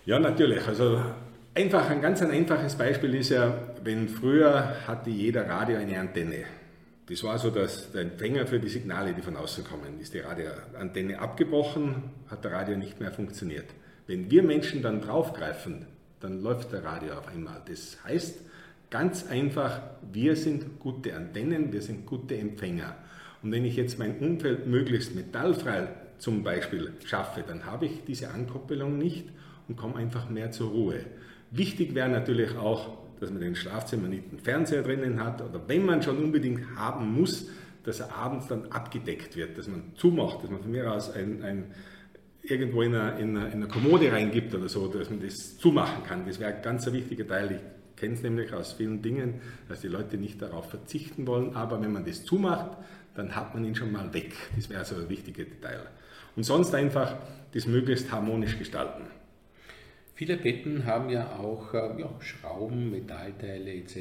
Ja, 0.04 0.20
natürlich. 0.20 0.64
Also 0.68 1.02
einfach 1.52 1.90
ein 1.90 2.00
ganz 2.00 2.22
ein 2.22 2.30
einfaches 2.30 2.76
Beispiel 2.76 3.12
ist 3.16 3.30
ja, 3.30 3.58
wenn 3.82 4.08
früher 4.08 4.86
hatte 4.86 5.10
jeder 5.10 5.48
Radio 5.48 5.78
eine 5.78 5.98
Antenne. 5.98 6.44
Das 7.08 7.22
war 7.22 7.38
so 7.38 7.50
dass 7.50 7.92
der 7.92 8.02
Empfänger 8.02 8.46
für 8.46 8.58
die 8.58 8.68
Signale, 8.68 9.14
die 9.14 9.22
von 9.22 9.36
außen 9.36 9.64
kommen. 9.64 10.00
Ist 10.00 10.14
die 10.14 10.20
Radioantenne 10.20 11.18
abgebrochen, 11.18 12.02
hat 12.28 12.44
der 12.44 12.52
Radio 12.52 12.76
nicht 12.76 12.98
mehr 13.00 13.12
funktioniert. 13.12 13.66
Wenn 14.08 14.30
wir 14.30 14.42
Menschen 14.42 14.82
dann 14.82 15.00
draufgreifen, 15.00 15.86
dann 16.20 16.42
läuft 16.42 16.72
der 16.72 16.84
Radio 16.84 17.14
auf 17.14 17.28
einmal. 17.28 17.62
Das 17.68 17.98
heißt 18.04 18.40
ganz 18.90 19.26
einfach, 19.28 19.80
wir 20.12 20.34
sind 20.34 20.80
gute 20.80 21.14
Antennen, 21.14 21.72
wir 21.72 21.82
sind 21.82 22.06
gute 22.06 22.36
Empfänger. 22.36 22.96
Und 23.42 23.52
wenn 23.52 23.64
ich 23.64 23.76
jetzt 23.76 23.98
mein 23.98 24.18
Umfeld 24.18 24.66
möglichst 24.66 25.14
metallfrei 25.14 25.88
zum 26.18 26.42
Beispiel 26.42 26.92
schaffe, 27.04 27.44
dann 27.46 27.66
habe 27.66 27.86
ich 27.86 28.04
diese 28.04 28.30
Ankoppelung 28.30 28.98
nicht 28.98 29.28
und 29.68 29.76
komme 29.76 29.96
einfach 29.96 30.28
mehr 30.28 30.50
zur 30.50 30.70
Ruhe. 30.70 31.04
Wichtig 31.50 31.94
wäre 31.94 32.08
natürlich 32.08 32.56
auch, 32.56 32.98
dass 33.20 33.30
man 33.30 33.40
den 33.40 33.56
Schlafzimmer 33.56 34.08
nicht 34.08 34.24
einen 34.30 34.40
Fernseher 34.40 34.82
drinnen 34.82 35.22
hat 35.22 35.42
oder 35.42 35.60
wenn 35.66 35.84
man 35.84 36.02
schon 36.02 36.18
unbedingt 36.18 36.76
haben 36.76 37.12
muss, 37.12 37.48
dass 37.84 38.00
er 38.00 38.14
abends 38.14 38.48
dann 38.48 38.66
abgedeckt 38.72 39.36
wird, 39.36 39.56
dass 39.56 39.68
man 39.68 39.92
zumacht, 39.96 40.42
dass 40.42 40.50
man 40.50 40.60
von 40.60 40.70
mir 40.70 40.92
aus 40.92 41.10
ein, 41.10 41.42
ein 41.42 41.64
irgendwo 42.42 42.82
in 42.82 42.94
eine, 42.94 43.18
in, 43.18 43.36
eine, 43.36 43.46
in 43.48 43.54
eine 43.54 43.68
Kommode 43.68 44.10
reingibt 44.10 44.54
oder 44.54 44.68
so, 44.68 44.88
dass 44.88 45.10
man 45.10 45.20
das 45.20 45.58
zumachen 45.58 46.04
kann. 46.04 46.26
Das 46.26 46.38
wäre 46.38 46.54
ein 46.54 46.62
ganz 46.62 46.90
wichtiger 46.90 47.26
Teil. 47.26 47.52
Ich 47.52 47.96
kenne 47.96 48.14
es 48.14 48.22
nämlich 48.22 48.52
aus 48.52 48.72
vielen 48.74 49.02
Dingen, 49.02 49.40
dass 49.68 49.80
die 49.80 49.88
Leute 49.88 50.18
nicht 50.18 50.42
darauf 50.42 50.68
verzichten 50.70 51.26
wollen, 51.26 51.54
aber 51.54 51.80
wenn 51.80 51.92
man 51.92 52.04
das 52.04 52.24
zumacht, 52.24 52.76
dann 53.14 53.34
hat 53.34 53.54
man 53.54 53.64
ihn 53.64 53.74
schon 53.74 53.92
mal 53.92 54.12
weg. 54.12 54.34
Das 54.54 54.68
wäre 54.68 54.84
so 54.84 54.96
ein 54.96 55.08
wichtiger 55.08 55.44
Detail. 55.44 55.80
Und 56.36 56.44
sonst 56.44 56.74
einfach 56.74 57.16
das 57.54 57.66
möglichst 57.66 58.12
harmonisch 58.12 58.58
gestalten. 58.58 59.04
Viele 60.16 60.38
Betten 60.38 60.86
haben 60.86 61.10
ja 61.10 61.36
auch 61.36 61.74
äh, 61.74 62.00
ja, 62.00 62.08
Schrauben, 62.20 62.90
Metallteile 62.90 63.70
etc., 63.74 63.98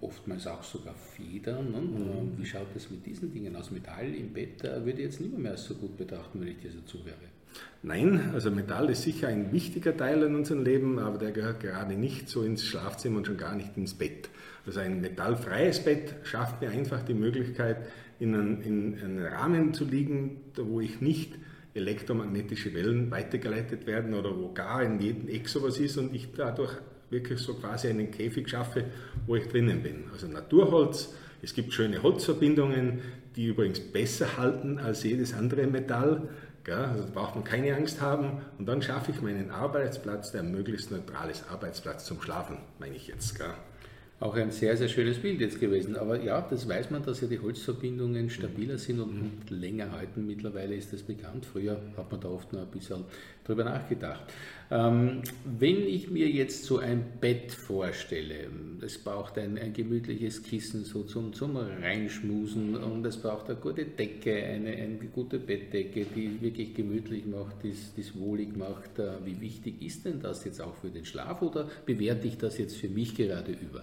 oftmals 0.00 0.46
auch 0.46 0.62
sogar 0.62 0.94
Federn. 0.94 1.72
Ne? 1.72 1.80
Mhm. 1.80 2.38
Wie 2.38 2.46
schaut 2.46 2.68
das 2.74 2.88
mit 2.92 3.04
diesen 3.04 3.32
Dingen 3.32 3.56
aus? 3.56 3.72
Metall 3.72 4.14
im 4.14 4.32
Bett 4.32 4.62
äh, 4.62 4.84
würde 4.84 5.00
ich 5.00 5.06
jetzt 5.06 5.20
nicht 5.20 5.36
mehr 5.36 5.56
so 5.56 5.74
gut 5.74 5.96
betrachten, 5.96 6.40
wenn 6.40 6.46
ich 6.46 6.58
dir 6.58 6.70
so 6.70 6.80
zuhöre. 6.82 7.16
Nein, 7.82 8.30
also 8.32 8.52
Metall 8.52 8.88
ist 8.90 9.02
sicher 9.02 9.26
ein 9.26 9.50
wichtiger 9.50 9.96
Teil 9.96 10.22
in 10.22 10.36
unserem 10.36 10.62
Leben, 10.62 11.00
aber 11.00 11.18
der 11.18 11.32
gehört 11.32 11.58
gerade 11.58 11.96
nicht 11.96 12.28
so 12.28 12.44
ins 12.44 12.64
Schlafzimmer 12.64 13.18
und 13.18 13.26
schon 13.26 13.36
gar 13.36 13.56
nicht 13.56 13.76
ins 13.76 13.94
Bett. 13.94 14.30
Also 14.64 14.78
ein 14.78 15.00
metallfreies 15.00 15.80
Bett 15.80 16.14
schafft 16.22 16.62
mir 16.62 16.70
einfach 16.70 17.02
die 17.02 17.14
Möglichkeit, 17.14 17.78
in 18.20 18.36
einen, 18.36 18.62
in 18.62 19.02
einen 19.02 19.26
Rahmen 19.26 19.74
zu 19.74 19.84
liegen, 19.84 20.40
wo 20.56 20.80
ich 20.80 21.00
nicht 21.00 21.34
elektromagnetische 21.74 22.74
Wellen 22.74 23.10
weitergeleitet 23.10 23.86
werden 23.86 24.14
oder 24.14 24.36
wo 24.36 24.52
gar 24.52 24.82
in 24.82 25.00
jedem 25.00 25.28
Eck 25.28 25.48
sowas 25.48 25.78
ist 25.78 25.96
und 25.96 26.14
ich 26.14 26.28
dadurch 26.32 26.72
wirklich 27.10 27.38
so 27.38 27.54
quasi 27.54 27.88
einen 27.88 28.10
Käfig 28.10 28.48
schaffe, 28.48 28.84
wo 29.26 29.36
ich 29.36 29.46
drinnen 29.48 29.82
bin. 29.82 30.04
Also 30.12 30.26
Naturholz, 30.26 31.14
es 31.42 31.54
gibt 31.54 31.72
schöne 31.72 32.02
Holzverbindungen, 32.02 33.00
die 33.36 33.46
übrigens 33.46 33.80
besser 33.80 34.36
halten 34.36 34.78
als 34.78 35.02
jedes 35.02 35.34
andere 35.34 35.66
Metall. 35.66 36.28
Also 36.68 37.04
da 37.04 37.10
braucht 37.12 37.34
man 37.34 37.44
keine 37.44 37.74
Angst 37.74 38.00
haben. 38.00 38.40
Und 38.58 38.66
dann 38.66 38.82
schaffe 38.82 39.10
ich 39.10 39.20
meinen 39.20 39.50
Arbeitsplatz, 39.50 40.30
der 40.30 40.42
möglichst 40.42 40.90
neutrales 40.90 41.44
Arbeitsplatz 41.48 42.04
zum 42.04 42.22
Schlafen, 42.22 42.58
meine 42.78 42.94
ich 42.94 43.08
jetzt. 43.08 43.36
Gell? 43.36 43.48
Auch 44.22 44.36
ein 44.36 44.52
sehr, 44.52 44.76
sehr 44.76 44.88
schönes 44.88 45.18
Bild 45.18 45.40
jetzt 45.40 45.58
gewesen. 45.58 45.96
Aber 45.96 46.22
ja, 46.22 46.40
das 46.48 46.68
weiß 46.68 46.90
man, 46.90 47.02
dass 47.02 47.20
ja 47.20 47.26
die 47.26 47.40
Holzverbindungen 47.40 48.30
stabiler 48.30 48.78
sind 48.78 49.00
und 49.00 49.14
mhm. 49.14 49.32
länger 49.48 49.90
halten. 49.90 50.26
Mittlerweile 50.26 50.76
ist 50.76 50.92
das 50.92 51.02
bekannt. 51.02 51.44
Früher 51.44 51.80
hat 51.96 52.10
man 52.10 52.20
da 52.20 52.28
oft 52.28 52.52
nur 52.52 52.62
ein 52.62 52.68
bisschen 52.68 53.04
drüber 53.42 53.64
nachgedacht. 53.64 54.22
Ähm, 54.70 55.22
wenn 55.44 55.88
ich 55.88 56.08
mir 56.08 56.28
jetzt 56.28 56.64
so 56.64 56.78
ein 56.78 57.04
Bett 57.20 57.50
vorstelle, 57.50 58.46
es 58.80 58.96
braucht 58.96 59.38
ein, 59.38 59.58
ein 59.58 59.72
gemütliches 59.72 60.44
Kissen 60.44 60.84
so 60.84 61.02
zum, 61.02 61.32
zum 61.32 61.56
Reinschmusen 61.56 62.76
und 62.76 63.04
es 63.04 63.16
braucht 63.16 63.50
eine 63.50 63.58
gute 63.58 63.84
Decke, 63.84 64.36
eine, 64.36 64.70
eine 64.70 64.98
gute 65.12 65.40
Bettdecke, 65.40 66.06
die 66.14 66.40
wirklich 66.40 66.74
gemütlich 66.74 67.26
macht, 67.26 67.56
die 67.64 67.70
es 68.00 68.16
wohlig 68.16 68.56
macht. 68.56 69.00
Äh, 69.00 69.14
wie 69.24 69.40
wichtig 69.40 69.82
ist 69.82 70.04
denn 70.04 70.20
das 70.20 70.44
jetzt 70.44 70.62
auch 70.62 70.76
für 70.76 70.90
den 70.90 71.04
Schlaf 71.04 71.42
oder 71.42 71.68
bewerte 71.84 72.28
ich 72.28 72.38
das 72.38 72.56
jetzt 72.58 72.76
für 72.76 72.88
mich 72.88 73.16
gerade 73.16 73.50
über? 73.50 73.82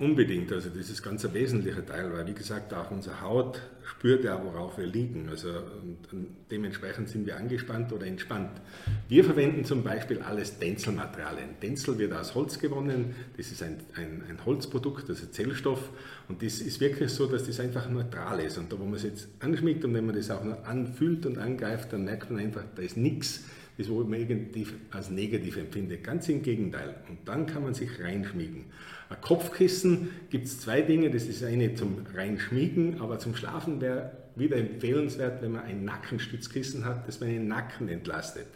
Unbedingt, 0.00 0.50
also 0.50 0.70
das 0.70 0.90
ist 0.90 1.02
ganz 1.02 1.24
ein 1.24 1.34
wesentlicher 1.34 1.84
Teil, 1.86 2.12
weil 2.12 2.26
wie 2.26 2.34
gesagt, 2.34 2.74
auch 2.74 2.90
unsere 2.90 3.20
Haut 3.20 3.60
spürt 3.84 4.24
ja, 4.24 4.42
worauf 4.42 4.76
wir 4.76 4.86
liegen. 4.86 5.28
Also 5.28 5.48
und, 5.48 6.12
und 6.12 6.26
dementsprechend 6.50 7.08
sind 7.08 7.26
wir 7.26 7.36
angespannt 7.36 7.92
oder 7.92 8.06
entspannt. 8.06 8.60
Wir 9.08 9.24
verwenden 9.24 9.64
zum 9.64 9.84
Beispiel 9.84 10.20
alles 10.20 10.58
Denzelmaterialien. 10.58 11.50
Denzel 11.62 11.96
wird 11.98 12.12
aus 12.12 12.34
Holz 12.34 12.58
gewonnen, 12.58 13.14
das 13.36 13.52
ist 13.52 13.62
ein, 13.62 13.76
ein, 13.94 14.24
ein 14.28 14.44
Holzprodukt, 14.44 15.08
also 15.08 15.26
Zellstoff 15.26 15.90
und 16.28 16.42
das 16.42 16.60
ist 16.60 16.80
wirklich 16.80 17.10
so, 17.10 17.26
dass 17.26 17.46
das 17.46 17.60
einfach 17.60 17.88
neutral 17.88 18.40
ist. 18.40 18.58
Und 18.58 18.72
da, 18.72 18.78
wo 18.78 18.84
man 18.84 18.94
es 18.94 19.04
jetzt 19.04 19.28
anschmiegt 19.40 19.84
und 19.84 19.94
wenn 19.94 20.06
man 20.06 20.16
das 20.16 20.30
auch 20.30 20.42
nur 20.42 20.66
anfühlt 20.66 21.24
und 21.24 21.38
angreift, 21.38 21.92
dann 21.92 22.04
merkt 22.04 22.30
man 22.30 22.40
einfach, 22.40 22.64
da 22.74 22.82
ist 22.82 22.96
nichts 22.96 23.44
das, 23.78 23.88
wo 23.88 24.02
man 24.02 24.20
irgendwie 24.20 24.66
als 24.90 25.10
negativ 25.10 25.56
empfindet. 25.56 26.04
Ganz 26.04 26.28
im 26.28 26.42
Gegenteil. 26.42 26.96
Und 27.08 27.18
dann 27.26 27.46
kann 27.46 27.62
man 27.62 27.74
sich 27.74 28.00
reinschmiegen. 28.00 28.66
Ein 29.08 29.20
Kopfkissen 29.22 30.10
gibt 30.28 30.46
es 30.46 30.60
zwei 30.60 30.82
Dinge. 30.82 31.10
Das 31.10 31.24
ist 31.24 31.42
eine 31.44 31.74
zum 31.74 32.04
Reinschmiegen, 32.14 33.00
aber 33.00 33.18
zum 33.18 33.34
Schlafen 33.34 33.80
wäre 33.80 34.12
wieder 34.36 34.56
empfehlenswert, 34.56 35.40
wenn 35.42 35.52
man 35.52 35.62
ein 35.62 35.84
Nackenstützkissen 35.84 36.84
hat, 36.84 37.08
dass 37.08 37.20
man 37.20 37.30
den 37.30 37.48
Nacken 37.48 37.88
entlastet 37.88 38.46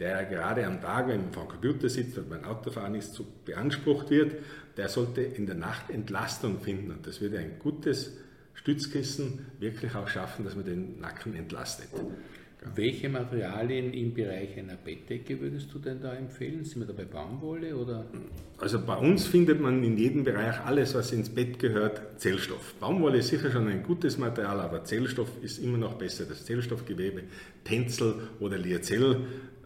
der 0.00 0.24
gerade 0.24 0.66
am 0.66 0.80
Tag, 0.80 1.08
wenn 1.08 1.20
man 1.24 1.32
vor 1.32 1.44
dem 1.44 1.50
Computer 1.50 1.88
sitzt 1.88 2.16
und 2.16 2.30
beim 2.30 2.44
Autofahren 2.44 2.94
ist, 2.94 3.12
so 3.12 3.26
beansprucht 3.44 4.08
wird, 4.08 4.32
der 4.76 4.88
sollte 4.88 5.20
in 5.20 5.44
der 5.44 5.54
Nacht 5.54 5.90
Entlastung 5.90 6.58
finden. 6.58 6.90
Und 6.90 7.06
das 7.06 7.20
würde 7.20 7.38
ein 7.38 7.58
gutes 7.58 8.16
Stützkissen 8.54 9.46
wirklich 9.58 9.94
auch 9.94 10.08
schaffen, 10.08 10.44
dass 10.44 10.56
man 10.56 10.64
den 10.64 11.00
Nacken 11.00 11.34
entlastet. 11.34 11.88
Welche 12.74 13.08
Materialien 13.08 13.94
im 13.94 14.12
Bereich 14.12 14.58
einer 14.58 14.76
Bettdecke 14.76 15.40
würdest 15.40 15.72
du 15.72 15.78
denn 15.78 16.00
da 16.00 16.12
empfehlen? 16.12 16.62
Sind 16.64 16.80
wir 16.80 16.86
da 16.86 16.92
bei 16.92 17.06
Baumwolle 17.06 17.74
oder? 17.74 18.04
Also 18.58 18.84
bei 18.84 18.96
uns 18.96 19.26
findet 19.26 19.60
man 19.60 19.82
in 19.82 19.96
jedem 19.96 20.24
Bereich 20.24 20.60
alles, 20.66 20.94
was 20.94 21.10
ins 21.12 21.30
Bett 21.30 21.58
gehört, 21.58 22.02
Zellstoff. 22.20 22.74
Baumwolle 22.78 23.18
ist 23.18 23.28
sicher 23.28 23.50
schon 23.50 23.66
ein 23.68 23.82
gutes 23.82 24.18
Material, 24.18 24.60
aber 24.60 24.84
Zellstoff 24.84 25.30
ist 25.40 25.58
immer 25.58 25.78
noch 25.78 25.94
besser. 25.94 26.26
Das 26.26 26.44
Zellstoffgewebe, 26.44 27.22
Tencel 27.64 28.14
oder 28.40 28.58
Liazell 28.58 29.16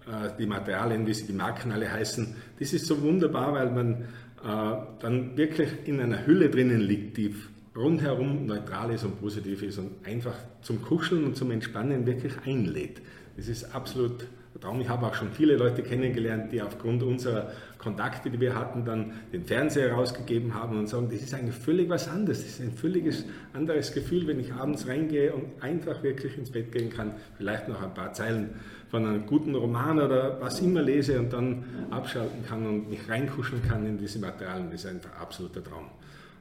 äh, 0.07 0.31
die 0.39 0.47
Materialien, 0.47 1.07
wie 1.07 1.15
sie 1.15 1.27
die 1.27 1.33
Marken 1.33 1.73
alle 1.73 1.91
heißen. 1.91 2.37
Das 2.61 2.73
ist 2.73 2.87
so 2.87 3.03
wunderbar, 3.03 3.55
weil 3.55 3.71
man 3.71 4.03
äh, 4.45 4.87
dann 5.01 5.37
wirklich 5.37 5.71
in 5.87 5.99
einer 6.01 6.27
Hülle 6.27 6.49
drinnen 6.49 6.81
liegt, 6.81 7.17
die 7.17 7.35
rundherum 7.77 8.47
neutral 8.47 8.93
ist 8.93 9.05
und 9.05 9.21
positiv 9.21 9.63
ist 9.63 9.79
und 9.79 10.07
einfach 10.07 10.35
zum 10.63 10.83
Kuscheln 10.83 11.25
und 11.25 11.37
zum 11.37 11.51
Entspannen 11.51 12.07
wirklich 12.07 12.35
einlädt. 12.47 13.01
Das 13.37 13.49
ist 13.49 13.75
absolut 13.75 14.27
Traum. 14.61 14.81
Ich 14.81 14.89
habe 14.89 15.07
auch 15.07 15.15
schon 15.15 15.31
viele 15.33 15.57
Leute 15.57 15.83
kennengelernt, 15.83 16.53
die 16.53 16.63
aufgrund 16.63 17.03
unserer 17.03 17.51
Kontakte, 17.77 18.31
die 18.31 18.41
wir 18.41 18.55
hatten, 18.55 18.85
dann 18.85 19.13
den 19.33 19.45
Fernseher 19.45 19.93
rausgegeben 19.93 20.55
haben 20.55 20.79
und 20.79 20.89
sagen, 20.89 21.09
das 21.11 21.21
ist 21.21 21.35
eigentlich 21.35 21.57
völlig 21.57 21.89
was 21.89 22.09
anderes. 22.09 22.39
Das 22.43 22.49
ist 22.49 22.61
ein 22.61 22.73
völliges 22.73 23.25
anderes 23.53 23.93
Gefühl, 23.93 24.27
wenn 24.27 24.41
ich 24.41 24.53
abends 24.55 24.87
reingehe 24.87 25.35
und 25.35 25.45
einfach 25.61 26.03
wirklich 26.03 26.39
ins 26.39 26.51
Bett 26.51 26.73
gehen 26.73 26.89
kann, 26.89 27.13
vielleicht 27.37 27.69
noch 27.69 27.83
ein 27.83 27.93
paar 27.93 28.13
Zeilen 28.13 28.51
von 28.91 29.05
einem 29.05 29.27
guten 29.27 29.55
Roman 29.55 30.01
oder 30.01 30.41
was 30.41 30.61
immer 30.61 30.83
lese 30.83 31.19
und 31.19 31.33
dann 31.33 31.65
abschalten 31.91 32.47
kann 32.47 32.65
und 32.65 32.89
mich 32.89 33.09
reinkuscheln 33.09 33.63
kann 33.69 33.85
in 33.85 33.99
diese 33.99 34.19
Materialien. 34.19 34.71
Das 34.71 34.85
ist 34.85 34.91
einfach 34.91 35.13
ein 35.17 35.21
absoluter 35.21 35.63
Traum. 35.63 35.87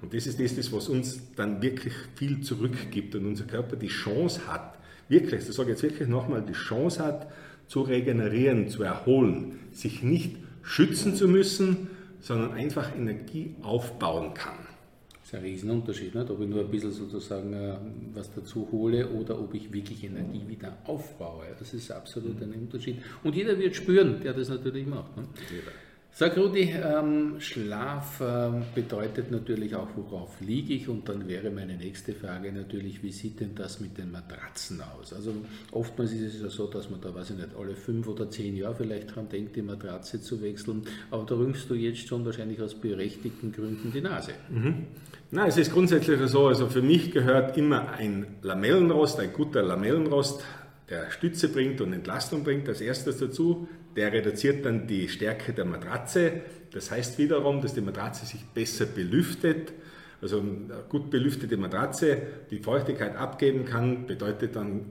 Und 0.03 0.13
das 0.13 0.27
ist 0.27 0.39
das, 0.39 0.71
was 0.71 0.89
uns 0.89 1.33
dann 1.35 1.61
wirklich 1.61 1.93
viel 2.15 2.41
zurückgibt 2.41 3.15
und 3.15 3.25
unser 3.25 3.45
Körper 3.45 3.75
die 3.75 3.87
Chance 3.87 4.47
hat, 4.47 4.77
wirklich, 5.09 5.45
das 5.45 5.55
sage 5.55 5.71
ich 5.71 5.81
jetzt 5.81 5.83
wirklich 5.83 6.07
nochmal, 6.07 6.43
die 6.47 6.53
Chance 6.53 7.03
hat, 7.03 7.31
zu 7.67 7.81
regenerieren, 7.81 8.67
zu 8.67 8.83
erholen, 8.83 9.59
sich 9.71 10.03
nicht 10.03 10.35
schützen 10.61 11.15
zu 11.15 11.27
müssen, 11.27 11.87
sondern 12.19 12.51
einfach 12.51 12.95
Energie 12.95 13.55
aufbauen 13.63 14.35
kann 14.35 14.67
ist 15.33 15.39
ein 15.39 15.43
Riesenunterschied, 15.43 16.15
nicht? 16.15 16.29
ob 16.29 16.41
ich 16.41 16.47
nur 16.47 16.61
ein 16.61 16.69
bisschen 16.69 16.91
sozusagen 16.91 17.53
äh, 17.53 17.75
was 18.13 18.31
dazu 18.33 18.67
hole 18.71 19.09
oder 19.09 19.39
ob 19.39 19.53
ich 19.53 19.71
wirklich 19.71 20.03
Energie 20.03 20.43
wieder 20.47 20.77
aufbaue. 20.85 21.45
Das 21.57 21.73
ist 21.73 21.91
absolut 21.91 22.41
ein 22.41 22.53
Unterschied. 22.53 22.97
Und 23.23 23.35
jeder 23.35 23.57
wird 23.57 23.75
spüren, 23.75 24.21
der 24.21 24.33
das 24.33 24.49
natürlich 24.49 24.85
macht. 24.85 25.17
Ne? 25.17 25.23
Sag 26.15 26.37
Rudi, 26.37 26.71
ähm, 26.71 27.39
Schlaf 27.39 28.21
ähm, 28.21 28.61
bedeutet 28.75 29.31
natürlich 29.31 29.75
auch, 29.75 29.87
worauf 29.95 30.39
liege 30.41 30.75
ich? 30.75 30.87
Und 30.87 31.09
dann 31.09 31.27
wäre 31.27 31.49
meine 31.49 31.75
nächste 31.75 32.13
Frage 32.13 32.51
natürlich, 32.51 33.01
wie 33.01 33.11
sieht 33.11 33.39
denn 33.39 33.55
das 33.55 33.79
mit 33.79 33.97
den 33.97 34.11
Matratzen 34.11 34.79
aus? 34.81 35.11
Also 35.11 35.33
oftmals 35.71 36.11
ist 36.11 36.35
es 36.35 36.41
ja 36.43 36.49
so, 36.49 36.67
dass 36.67 36.91
man 36.91 37.01
da, 37.01 37.15
weiß 37.15 37.31
ich 37.31 37.37
nicht, 37.37 37.55
alle 37.57 37.75
fünf 37.75 38.07
oder 38.07 38.29
zehn 38.29 38.55
Jahre 38.55 38.75
vielleicht 38.75 39.15
dran 39.15 39.27
denkt, 39.27 39.55
die 39.55 39.63
Matratze 39.63 40.21
zu 40.21 40.39
wechseln. 40.43 40.83
Aber 41.09 41.25
da 41.25 41.33
rümpfst 41.33 41.65
du 41.67 41.73
jetzt 41.73 42.07
schon 42.07 42.23
wahrscheinlich 42.23 42.61
aus 42.61 42.75
berechtigten 42.75 43.51
Gründen 43.51 43.91
die 43.91 44.01
Nase. 44.01 44.33
Mhm. 44.51 44.85
Nein, 45.31 45.47
es 45.49 45.57
ist 45.57 45.73
grundsätzlich 45.73 46.19
so, 46.29 46.45
also 46.45 46.67
für 46.67 46.83
mich 46.83 47.09
gehört 47.09 47.57
immer 47.57 47.91
ein 47.93 48.27
Lamellenrost, 48.43 49.19
ein 49.19 49.33
guter 49.33 49.63
Lamellenrost, 49.63 50.43
der 50.91 51.09
Stütze 51.09 51.49
bringt 51.49 51.81
und 51.81 51.91
Entlastung 51.91 52.43
bringt, 52.43 52.69
als 52.69 52.81
erstes 52.81 53.17
dazu. 53.17 53.67
Der 53.95 54.11
reduziert 54.11 54.65
dann 54.65 54.87
die 54.87 55.07
Stärke 55.07 55.53
der 55.53 55.65
Matratze. 55.65 56.41
Das 56.71 56.91
heißt 56.91 57.17
wiederum, 57.17 57.61
dass 57.61 57.73
die 57.73 57.81
Matratze 57.81 58.25
sich 58.25 58.43
besser 58.45 58.85
belüftet. 58.85 59.73
Also 60.21 60.39
eine 60.39 60.83
gut 60.89 61.09
belüftete 61.09 61.57
Matratze, 61.57 62.17
die 62.49 62.59
Feuchtigkeit 62.59 63.15
abgeben 63.15 63.65
kann, 63.65 64.07
bedeutet 64.07 64.55
dann 64.55 64.85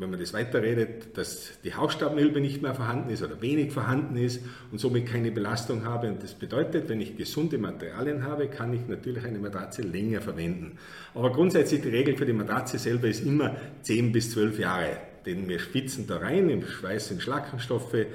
wenn 0.00 0.08
man 0.08 0.18
das 0.18 0.32
weiterredet, 0.32 1.18
dass 1.18 1.60
die 1.62 1.74
Hausstaubmilbe 1.74 2.40
nicht 2.40 2.62
mehr 2.62 2.74
vorhanden 2.74 3.10
ist 3.10 3.22
oder 3.22 3.42
wenig 3.42 3.70
vorhanden 3.70 4.16
ist 4.16 4.40
und 4.72 4.78
somit 4.78 5.06
keine 5.06 5.30
Belastung 5.30 5.84
habe. 5.84 6.08
Und 6.08 6.22
das 6.22 6.32
bedeutet, 6.32 6.88
wenn 6.88 7.02
ich 7.02 7.18
gesunde 7.18 7.58
Materialien 7.58 8.24
habe, 8.24 8.48
kann 8.48 8.72
ich 8.72 8.88
natürlich 8.88 9.24
eine 9.26 9.38
Matratze 9.38 9.82
länger 9.82 10.22
verwenden. 10.22 10.78
Aber 11.14 11.30
grundsätzlich 11.30 11.82
die 11.82 11.90
Regel 11.90 12.16
für 12.16 12.24
die 12.24 12.32
Matratze 12.32 12.78
selber 12.78 13.08
ist 13.08 13.26
immer 13.26 13.54
10 13.82 14.10
bis 14.10 14.30
12 14.30 14.58
Jahre. 14.58 14.96
Denn 15.26 15.46
wir 15.50 15.58
spitzen 15.58 16.06
da 16.06 16.16
rein, 16.16 16.48
im 16.48 16.66
Schweiß 16.66 17.08
sind 17.08 17.20
Schlackenstoffe, 17.20 18.06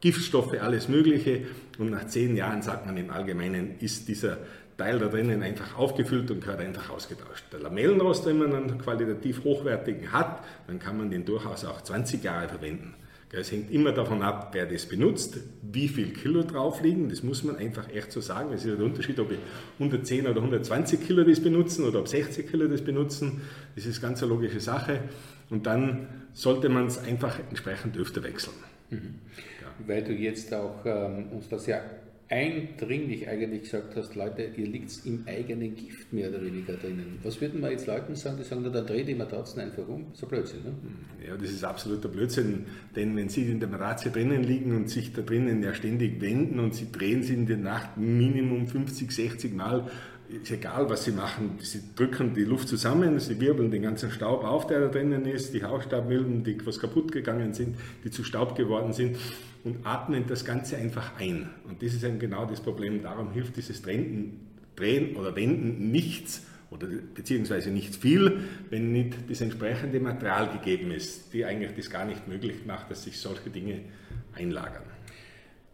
Giftstoffe, 0.00 0.54
alles 0.60 0.88
Mögliche. 0.88 1.42
Und 1.78 1.90
nach 1.90 2.06
10 2.06 2.36
Jahren, 2.36 2.62
sagt 2.62 2.86
man 2.86 2.96
im 2.96 3.10
Allgemeinen, 3.10 3.78
ist 3.80 4.08
dieser 4.08 4.38
Teil 4.76 5.00
da 5.00 5.08
drinnen 5.08 5.42
einfach 5.42 5.76
aufgefüllt 5.76 6.30
und 6.30 6.40
gehört 6.40 6.60
einfach 6.60 6.90
ausgetauscht. 6.90 7.44
Der 7.52 7.58
Lamellenrost, 7.60 8.26
wenn 8.26 8.38
man 8.38 8.54
einen 8.54 8.78
qualitativ 8.78 9.42
hochwertigen 9.42 10.12
hat, 10.12 10.44
dann 10.68 10.78
kann 10.78 10.96
man 10.96 11.10
den 11.10 11.24
durchaus 11.24 11.64
auch 11.64 11.82
20 11.82 12.22
Jahre 12.22 12.48
verwenden. 12.48 12.94
Es 13.30 13.52
hängt 13.52 13.70
immer 13.70 13.92
davon 13.92 14.22
ab, 14.22 14.50
wer 14.52 14.64
das 14.64 14.86
benutzt, 14.86 15.38
wie 15.60 15.88
viel 15.88 16.14
Kilo 16.14 16.44
drauf 16.44 16.80
liegen. 16.80 17.10
Das 17.10 17.22
muss 17.22 17.44
man 17.44 17.56
einfach 17.56 17.90
echt 17.90 18.10
so 18.10 18.22
sagen. 18.22 18.54
Es 18.54 18.64
ist 18.64 18.78
der 18.78 18.84
Unterschied, 18.84 19.18
ob 19.18 19.30
ich 19.30 19.38
110 19.74 20.26
oder 20.26 20.36
120 20.36 21.06
Kilo 21.06 21.24
das 21.24 21.40
benutzen 21.40 21.84
oder 21.84 21.98
ob 21.98 22.08
60 22.08 22.48
Kilo 22.50 22.68
das 22.68 22.80
benutzen. 22.80 23.42
Das 23.74 23.84
ist 23.84 24.00
ganz 24.00 24.22
eine 24.22 24.32
logische 24.32 24.60
Sache. 24.60 25.00
Und 25.50 25.66
dann 25.66 26.08
sollte 26.32 26.68
man 26.68 26.86
es 26.86 26.98
einfach 26.98 27.38
entsprechend 27.38 27.96
öfter 27.96 28.22
wechseln. 28.22 28.56
Mhm. 28.90 29.14
Ja. 29.60 29.86
Weil 29.86 30.02
du 30.02 30.12
jetzt 30.12 30.52
auch 30.52 30.84
ähm, 30.84 31.28
uns 31.32 31.48
das 31.48 31.66
ja 31.66 31.80
eindringlich 32.30 33.26
eigentlich 33.26 33.62
gesagt 33.62 33.96
hast, 33.96 34.14
Leute, 34.14 34.50
ihr 34.56 34.66
liegt 34.66 34.92
im 35.06 35.24
eigenen 35.26 35.74
Gift 35.74 36.12
mehr 36.12 36.28
oder 36.28 36.42
weniger 36.44 36.74
drinnen. 36.74 37.18
Was 37.22 37.40
würden 37.40 37.62
wir 37.62 37.70
jetzt 37.70 37.86
Leuten 37.86 38.14
sagen, 38.16 38.36
die 38.36 38.44
sagen, 38.44 38.70
dann 38.70 38.86
dreh 38.86 39.02
die 39.02 39.14
Matratzen 39.14 39.62
einfach 39.62 39.88
um? 39.88 40.08
So 40.12 40.26
Blödsinn, 40.26 40.62
ne? 40.62 40.74
Ja, 41.26 41.36
das 41.36 41.50
ist 41.50 41.64
absoluter 41.64 42.08
Blödsinn, 42.08 42.66
denn 42.94 43.16
wenn 43.16 43.30
Sie 43.30 43.44
in 43.50 43.60
der 43.60 43.68
Matratze 43.68 44.10
drinnen 44.10 44.42
liegen 44.42 44.76
und 44.76 44.90
sich 44.90 45.12
da 45.14 45.22
drinnen 45.22 45.62
ja 45.62 45.72
ständig 45.72 46.20
wenden 46.20 46.60
und 46.60 46.74
Sie 46.74 46.92
drehen 46.92 47.22
sie 47.22 47.32
in 47.34 47.46
der 47.46 47.56
Nacht 47.56 47.96
Minimum 47.96 48.66
50, 48.66 49.10
60 49.10 49.54
Mal, 49.54 49.90
ist 50.28 50.50
egal, 50.50 50.88
was 50.90 51.04
sie 51.04 51.12
machen. 51.12 51.58
Sie 51.60 51.80
drücken 51.96 52.34
die 52.34 52.44
Luft 52.44 52.68
zusammen, 52.68 53.18
sie 53.18 53.40
wirbeln 53.40 53.70
den 53.70 53.82
ganzen 53.82 54.10
Staub 54.10 54.44
auf, 54.44 54.66
der 54.66 54.80
da 54.80 54.88
drinnen 54.88 55.24
ist, 55.24 55.54
die 55.54 55.64
Hausstaubmilben, 55.64 56.44
die 56.44 56.64
was 56.66 56.78
kaputt 56.78 57.12
gegangen 57.12 57.54
sind, 57.54 57.76
die 58.04 58.10
zu 58.10 58.24
Staub 58.24 58.54
geworden 58.54 58.92
sind 58.92 59.16
und 59.64 59.86
atmen 59.86 60.24
das 60.26 60.44
Ganze 60.44 60.76
einfach 60.76 61.18
ein. 61.18 61.48
Und 61.66 61.82
das 61.82 61.94
ist 61.94 62.04
eben 62.04 62.18
genau 62.18 62.44
das 62.44 62.60
Problem. 62.60 63.02
Darum 63.02 63.32
hilft 63.32 63.56
dieses 63.56 63.82
Drehen, 63.82 64.40
Drehen 64.76 65.16
oder 65.16 65.34
Wenden 65.34 65.90
nichts 65.90 66.42
oder 66.70 66.86
beziehungsweise 67.14 67.70
nicht 67.70 67.96
viel, 67.96 68.40
wenn 68.70 68.92
nicht 68.92 69.14
das 69.28 69.40
entsprechende 69.40 69.98
Material 69.98 70.50
gegeben 70.50 70.90
ist, 70.90 71.32
die 71.32 71.44
eigentlich 71.44 71.72
das 71.74 71.88
gar 71.88 72.04
nicht 72.04 72.28
möglich 72.28 72.66
macht, 72.66 72.90
dass 72.90 73.04
sich 73.04 73.18
solche 73.18 73.48
Dinge 73.48 73.80
einlagern. 74.34 74.84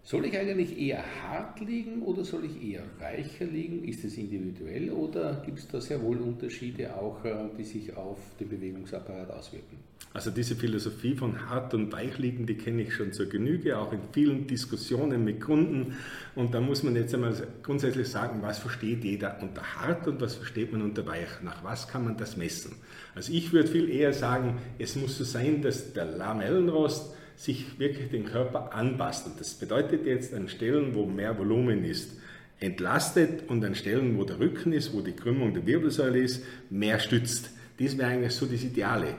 Soll 0.06 0.26
ich 0.26 0.36
eigentlich 0.36 0.78
eher 0.78 1.02
hart 1.22 1.60
liegen 1.60 2.02
oder 2.02 2.26
soll 2.26 2.44
ich 2.44 2.62
eher 2.62 2.82
weicher 2.98 3.46
liegen? 3.46 3.84
Ist 3.84 4.04
es 4.04 4.18
individuell 4.18 4.90
oder 4.90 5.42
gibt 5.46 5.60
es 5.60 5.66
da 5.66 5.80
sehr 5.80 6.02
wohl 6.02 6.18
Unterschiede 6.18 6.94
auch, 6.94 7.24
äh, 7.24 7.34
die 7.56 7.64
sich 7.64 7.96
auf 7.96 8.18
den 8.38 8.50
Bewegungsapparat 8.50 9.30
auswirken? 9.30 9.78
Also 10.12 10.30
diese 10.30 10.56
Philosophie 10.56 11.14
von 11.14 11.48
hart 11.48 11.72
und 11.72 11.90
weich 11.90 12.18
liegen, 12.18 12.44
die 12.44 12.54
kenne 12.54 12.82
ich 12.82 12.92
schon 12.92 13.14
zur 13.14 13.30
Genüge, 13.30 13.78
auch 13.78 13.94
in 13.94 14.00
vielen 14.12 14.46
Diskussionen 14.46 15.24
mit 15.24 15.40
Kunden. 15.40 15.96
Und 16.34 16.52
da 16.52 16.60
muss 16.60 16.82
man 16.82 16.96
jetzt 16.96 17.14
einmal 17.14 17.34
grundsätzlich 17.62 18.08
sagen, 18.08 18.42
was 18.42 18.58
versteht 18.58 19.02
jeder 19.04 19.38
unter 19.40 19.62
hart 19.62 20.06
und 20.06 20.20
was 20.20 20.34
versteht 20.34 20.70
man 20.70 20.82
unter 20.82 21.06
weich? 21.06 21.40
Nach 21.42 21.64
was 21.64 21.88
kann 21.88 22.04
man 22.04 22.18
das 22.18 22.36
messen? 22.36 22.76
Also 23.14 23.32
ich 23.32 23.54
würde 23.54 23.68
viel 23.70 23.88
eher 23.88 24.12
sagen, 24.12 24.58
es 24.78 24.96
muss 24.96 25.16
so 25.16 25.24
sein, 25.24 25.62
dass 25.62 25.94
der 25.94 26.04
Lamellenrost 26.04 27.14
sich 27.36 27.78
wirklich 27.78 28.10
den 28.10 28.26
Körper 28.26 28.72
anpasst. 28.72 29.26
Und 29.26 29.40
das 29.40 29.54
bedeutet 29.54 30.06
jetzt 30.06 30.34
an 30.34 30.48
Stellen, 30.48 30.94
wo 30.94 31.06
mehr 31.06 31.38
Volumen 31.38 31.84
ist, 31.84 32.18
entlastet 32.60 33.48
und 33.48 33.64
an 33.64 33.74
Stellen, 33.74 34.16
wo 34.16 34.24
der 34.24 34.38
Rücken 34.38 34.72
ist, 34.72 34.94
wo 34.94 35.00
die 35.00 35.12
Krümmung 35.12 35.54
der 35.54 35.66
Wirbelsäule 35.66 36.18
ist, 36.18 36.44
mehr 36.70 36.98
stützt. 36.98 37.50
Das 37.78 37.98
wäre 37.98 38.10
eigentlich 38.10 38.34
so 38.34 38.46
das 38.46 38.62
Ideale. 38.62 39.14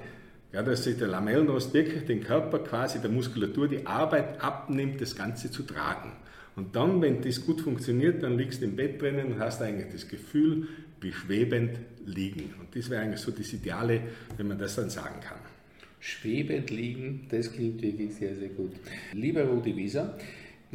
Ja, 0.54 0.64
dass 0.64 0.86
sich 0.86 0.98
der 0.98 1.10
Lamellenrost 1.10 1.74
wirklich 1.74 2.06
den 2.06 2.24
Körper 2.24 2.60
quasi 2.60 3.02
der 3.02 3.12
Muskulatur 3.12 3.68
die 3.68 3.86
Arbeit 3.86 4.42
abnimmt, 4.42 5.02
das 5.02 5.16
Ganze 5.16 5.52
zu 5.52 5.64
tragen. 5.64 6.14
Und 6.56 6.78
dann, 6.78 7.02
wenn 7.02 7.22
das 7.22 7.46
gut 7.46 7.60
funktioniert, 7.60 8.24
dann 8.24 8.38
liegst 8.38 8.62
du 8.62 8.66
im 8.66 8.78
Bett 8.78 9.02
drinnen 9.02 9.34
und 9.34 9.40
hast 9.40 9.62
eigentlich 9.62 9.92
das 9.92 10.08
Gefühl, 10.08 10.70
wie 11.02 11.12
schwebend 11.12 11.78
liegen. 12.06 12.54
Und 12.62 12.74
das 12.74 12.90
wäre 12.90 13.02
eigentlich 13.02 13.20
so 13.20 13.32
das 13.32 13.52
Ideale, 13.52 14.00
wenn 14.38 14.48
man 14.48 14.58
das 14.58 14.76
dann 14.76 14.90
sagen 14.90 15.20
kann 15.20 15.55
schwebend 16.00 16.70
liegen, 16.70 17.28
das 17.30 17.52
klingt 17.52 17.82
wirklich 17.82 18.14
sehr, 18.16 18.36
sehr 18.36 18.50
gut. 18.50 18.72
Lieber 19.14 19.44
Rudi 19.44 19.76
Wieser, 19.76 20.18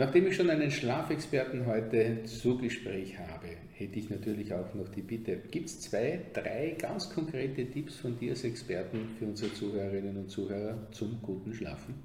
Nachdem 0.01 0.29
ich 0.29 0.37
schon 0.37 0.49
einen 0.49 0.71
Schlafexperten 0.71 1.67
heute 1.67 2.23
zu 2.25 2.57
Gespräch 2.57 3.19
habe, 3.19 3.49
hätte 3.75 3.99
ich 3.99 4.09
natürlich 4.09 4.55
auch 4.55 4.73
noch 4.73 4.89
die 4.89 5.03
Bitte, 5.03 5.37
gibt 5.51 5.67
es 5.67 5.81
zwei, 5.81 6.21
drei 6.33 6.75
ganz 6.79 7.11
konkrete 7.13 7.67
Tipps 7.67 7.97
von 7.97 8.19
dir 8.19 8.31
als 8.31 8.45
Experten 8.45 9.11
für 9.19 9.27
unsere 9.27 9.53
Zuhörerinnen 9.53 10.17
und 10.17 10.31
Zuhörer 10.31 10.79
zum 10.93 11.21
guten 11.21 11.53
Schlafen? 11.53 11.97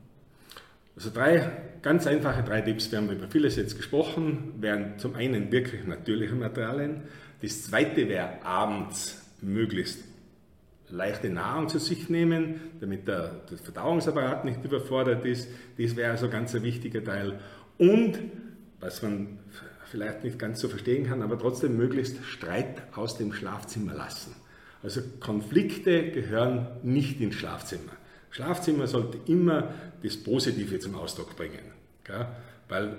Also 0.96 1.10
drei 1.10 1.50
ganz 1.82 2.06
einfache 2.08 2.44
drei 2.44 2.60
Tipps. 2.60 2.92
Wir 2.92 2.98
haben 3.00 3.10
über 3.10 3.30
vieles 3.30 3.56
jetzt 3.56 3.78
gesprochen, 3.78 4.56
wären 4.60 4.98
zum 4.98 5.16
einen 5.16 5.52
wirklich 5.54 5.86
natürliche 5.86 6.36
Materialien. 6.36 7.04
Das 7.42 7.64
zweite 7.64 8.10
wäre 8.10 8.44
abends 8.44 9.24
möglichst 9.42 10.04
leichte 10.90 11.30
Nahrung 11.30 11.68
zu 11.68 11.80
sich 11.80 12.10
nehmen, 12.10 12.60
damit 12.80 13.08
der, 13.08 13.42
der 13.50 13.58
Verdauungsapparat 13.58 14.46
nicht 14.46 14.64
überfordert 14.64 15.26
ist. 15.26 15.50
Das 15.78 15.96
wäre 15.96 16.12
also 16.12 16.30
ganz 16.30 16.56
ein 16.56 16.64
wichtiger 16.64 17.04
Teil. 17.04 17.40
Und, 17.78 18.20
was 18.80 19.02
man 19.02 19.40
vielleicht 19.90 20.24
nicht 20.24 20.40
ganz 20.40 20.60
so 20.60 20.68
verstehen 20.68 21.08
kann, 21.08 21.22
aber 21.22 21.38
trotzdem 21.38 21.78
möglichst 21.78 22.24
Streit 22.26 22.84
aus 22.96 23.18
dem 23.18 23.34
Schlafzimmer 23.34 23.94
lassen. 23.94 24.36
Also 24.84 25.02
Konflikte 25.20 26.12
gehören 26.12 26.68
nicht 26.84 27.20
ins 27.22 27.36
Schlafzimmer. 27.36 27.92
Schlafzimmer 28.30 28.88
sollte 28.88 29.18
immer 29.32 29.74
das 30.04 30.18
Positive 30.18 30.80
zum 30.80 30.96
Ausdruck 30.96 31.36
bringen. 31.36 31.72
Gell? 32.04 32.28
Weil 32.68 32.98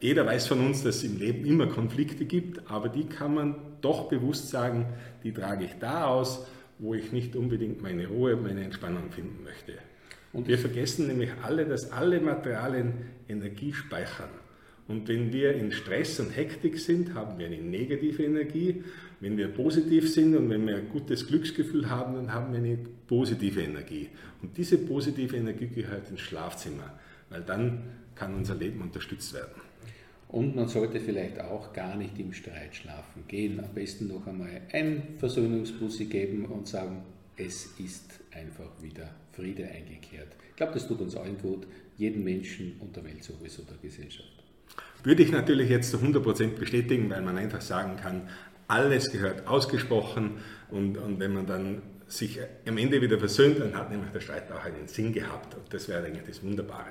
jeder 0.00 0.24
weiß 0.26 0.46
von 0.46 0.64
uns, 0.64 0.82
dass 0.82 0.96
es 0.96 1.04
im 1.04 1.18
Leben 1.18 1.44
immer 1.44 1.66
Konflikte 1.66 2.24
gibt, 2.24 2.70
aber 2.70 2.88
die 2.88 3.04
kann 3.04 3.34
man 3.34 3.56
doch 3.80 4.08
bewusst 4.08 4.48
sagen, 4.48 4.86
die 5.24 5.32
trage 5.32 5.64
ich 5.64 5.74
da 5.78 6.06
aus, 6.06 6.46
wo 6.78 6.94
ich 6.94 7.12
nicht 7.12 7.36
unbedingt 7.36 7.82
meine 7.82 8.06
Ruhe, 8.06 8.36
meine 8.36 8.64
Entspannung 8.64 9.10
finden 9.10 9.44
möchte. 9.44 9.74
Und 10.32 10.46
wir 10.48 10.58
vergessen 10.58 11.06
nämlich 11.06 11.30
alle, 11.42 11.64
dass 11.64 11.90
alle 11.90 12.20
Materialien 12.20 12.92
Energie 13.28 13.72
speichern. 13.72 14.28
Und 14.86 15.06
wenn 15.06 15.32
wir 15.32 15.54
in 15.54 15.70
Stress 15.70 16.18
und 16.18 16.34
Hektik 16.34 16.78
sind, 16.78 17.14
haben 17.14 17.38
wir 17.38 17.46
eine 17.46 17.58
negative 17.58 18.24
Energie. 18.24 18.82
Wenn 19.20 19.36
wir 19.36 19.48
positiv 19.48 20.10
sind 20.12 20.34
und 20.34 20.48
wenn 20.48 20.66
wir 20.66 20.76
ein 20.76 20.88
gutes 20.88 21.26
Glücksgefühl 21.26 21.90
haben, 21.90 22.14
dann 22.14 22.32
haben 22.32 22.52
wir 22.52 22.58
eine 22.58 22.78
positive 23.06 23.60
Energie. 23.60 24.08
Und 24.40 24.56
diese 24.56 24.78
positive 24.78 25.36
Energie 25.36 25.66
gehört 25.66 26.10
ins 26.10 26.20
Schlafzimmer, 26.20 26.98
weil 27.28 27.42
dann 27.42 27.82
kann 28.14 28.34
unser 28.34 28.54
Leben 28.54 28.80
unterstützt 28.80 29.34
werden. 29.34 29.67
Und 30.28 30.56
man 30.56 30.68
sollte 30.68 31.00
vielleicht 31.00 31.40
auch 31.40 31.72
gar 31.72 31.96
nicht 31.96 32.18
im 32.18 32.32
Streit 32.32 32.74
schlafen 32.74 33.24
gehen. 33.28 33.60
Am 33.60 33.72
besten 33.74 34.08
noch 34.08 34.26
einmal 34.26 34.60
ein 34.72 35.02
Versöhnungsbussi 35.16 36.04
geben 36.04 36.44
und 36.44 36.68
sagen, 36.68 37.02
es 37.36 37.74
ist 37.78 38.20
einfach 38.32 38.70
wieder 38.82 39.08
Friede 39.32 39.64
eingekehrt. 39.64 40.28
Ich 40.50 40.56
glaube, 40.56 40.74
das 40.74 40.86
tut 40.86 41.00
uns 41.00 41.16
allen 41.16 41.38
gut, 41.38 41.66
jeden 41.96 42.24
Menschen 42.24 42.76
und 42.80 42.94
der 42.94 43.04
Welt 43.04 43.24
sowieso, 43.24 43.62
der 43.62 43.76
Gesellschaft. 43.78 44.28
Würde 45.02 45.22
ich 45.22 45.30
natürlich 45.30 45.70
jetzt 45.70 45.90
zu 45.90 45.98
100% 45.98 46.56
bestätigen, 46.56 47.08
weil 47.10 47.22
man 47.22 47.38
einfach 47.38 47.60
sagen 47.60 47.96
kann, 47.96 48.28
alles 48.66 49.10
gehört 49.10 49.46
ausgesprochen 49.46 50.38
und, 50.70 50.98
und 50.98 51.20
wenn 51.20 51.32
man 51.32 51.46
dann 51.46 51.82
sich 52.06 52.40
am 52.66 52.76
Ende 52.76 53.00
wieder 53.00 53.18
versöhnt, 53.18 53.60
dann 53.60 53.74
hat 53.74 53.90
nämlich 53.90 54.10
der 54.10 54.20
Streit 54.20 54.50
auch 54.52 54.64
einen 54.64 54.88
Sinn 54.88 55.12
gehabt 55.12 55.54
und 55.54 55.72
das 55.72 55.88
wäre 55.88 56.04
eigentlich 56.04 56.26
das 56.26 56.42
Wunderbare. 56.42 56.90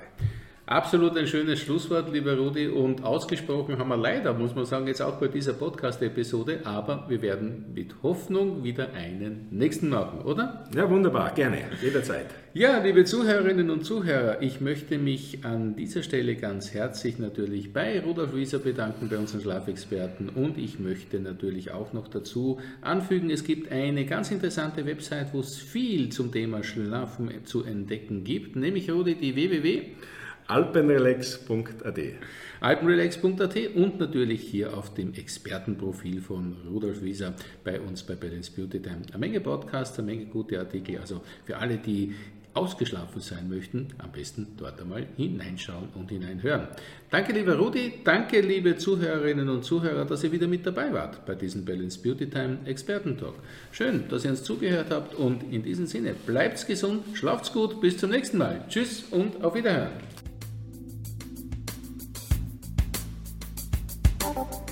Absolut 0.68 1.16
ein 1.16 1.26
schönes 1.26 1.60
Schlusswort, 1.60 2.12
lieber 2.12 2.36
Rudi. 2.36 2.68
Und 2.68 3.02
ausgesprochen 3.02 3.78
haben 3.78 3.88
wir 3.88 3.96
leider, 3.96 4.34
muss 4.34 4.54
man 4.54 4.66
sagen, 4.66 4.86
jetzt 4.86 5.00
auch 5.00 5.18
bei 5.18 5.28
dieser 5.28 5.54
Podcast-Episode, 5.54 6.60
aber 6.64 7.06
wir 7.08 7.22
werden 7.22 7.72
mit 7.74 8.02
Hoffnung 8.02 8.62
wieder 8.64 8.92
einen 8.92 9.48
nächsten 9.50 9.88
machen, 9.88 10.20
oder? 10.26 10.68
Ja, 10.76 10.90
wunderbar, 10.90 11.32
gerne, 11.34 11.60
jederzeit. 11.80 12.26
Ja, 12.52 12.82
liebe 12.82 13.06
Zuhörerinnen 13.06 13.70
und 13.70 13.86
Zuhörer, 13.86 14.42
ich 14.42 14.60
möchte 14.60 14.98
mich 14.98 15.42
an 15.42 15.74
dieser 15.74 16.02
Stelle 16.02 16.36
ganz 16.36 16.74
herzlich 16.74 17.18
natürlich 17.18 17.72
bei 17.72 18.02
Rudolf 18.02 18.34
Wieser 18.34 18.58
bedanken, 18.58 19.08
bei 19.08 19.16
unseren 19.16 19.40
Schlafexperten. 19.40 20.28
Und 20.28 20.58
ich 20.58 20.78
möchte 20.78 21.18
natürlich 21.18 21.70
auch 21.70 21.94
noch 21.94 22.08
dazu 22.08 22.60
anfügen, 22.82 23.30
es 23.30 23.42
gibt 23.42 23.72
eine 23.72 24.04
ganz 24.04 24.30
interessante 24.30 24.84
Website, 24.84 25.28
wo 25.32 25.40
es 25.40 25.56
viel 25.56 26.10
zum 26.10 26.30
Thema 26.30 26.62
Schlafen 26.62 27.30
zu 27.44 27.64
entdecken 27.64 28.22
gibt, 28.22 28.54
nämlich 28.54 28.90
Rudi, 28.90 29.14
die 29.14 29.34
www 29.34 29.86
alpenrelax.at. 30.48 31.98
Alpenrelax.at 32.60 33.56
und 33.76 34.00
natürlich 34.00 34.42
hier 34.42 34.76
auf 34.76 34.92
dem 34.94 35.14
Expertenprofil 35.14 36.20
von 36.20 36.56
Rudolf 36.68 37.02
Wieser 37.02 37.34
bei 37.62 37.80
uns 37.80 38.02
bei 38.02 38.14
Balance 38.14 38.50
Beauty 38.50 38.80
Time. 38.80 39.02
Eine 39.10 39.18
Menge 39.18 39.40
Podcasts, 39.40 39.98
eine 39.98 40.06
Menge 40.06 40.26
gute 40.26 40.58
Artikel. 40.58 40.98
Also 40.98 41.20
für 41.44 41.58
alle, 41.58 41.76
die 41.76 42.14
ausgeschlafen 42.54 43.20
sein 43.20 43.48
möchten, 43.48 43.88
am 43.98 44.10
besten 44.10 44.48
dort 44.56 44.80
einmal 44.80 45.06
hineinschauen 45.16 45.90
und 45.94 46.10
hineinhören. 46.10 46.66
Danke, 47.10 47.32
lieber 47.32 47.56
Rudi. 47.56 48.00
Danke, 48.02 48.40
liebe 48.40 48.76
Zuhörerinnen 48.76 49.48
und 49.48 49.64
Zuhörer, 49.64 50.04
dass 50.04 50.24
ihr 50.24 50.32
wieder 50.32 50.48
mit 50.48 50.66
dabei 50.66 50.92
wart 50.92 51.24
bei 51.24 51.36
diesem 51.36 51.64
Balance 51.64 52.00
Beauty 52.02 52.28
Time 52.28 52.58
Experten-Talk. 52.64 53.34
Schön, 53.70 54.08
dass 54.08 54.24
ihr 54.24 54.30
uns 54.30 54.42
zugehört 54.42 54.90
habt 54.90 55.14
und 55.14 55.44
in 55.52 55.62
diesem 55.62 55.86
Sinne 55.86 56.14
bleibt 56.26 56.66
gesund, 56.66 57.04
schlaft's 57.14 57.52
gut, 57.52 57.80
bis 57.80 57.98
zum 57.98 58.10
nächsten 58.10 58.38
Mal. 58.38 58.64
Tschüss 58.68 59.04
und 59.10 59.44
auf 59.44 59.54
Wiederhören. 59.54 59.92
you 64.36 64.67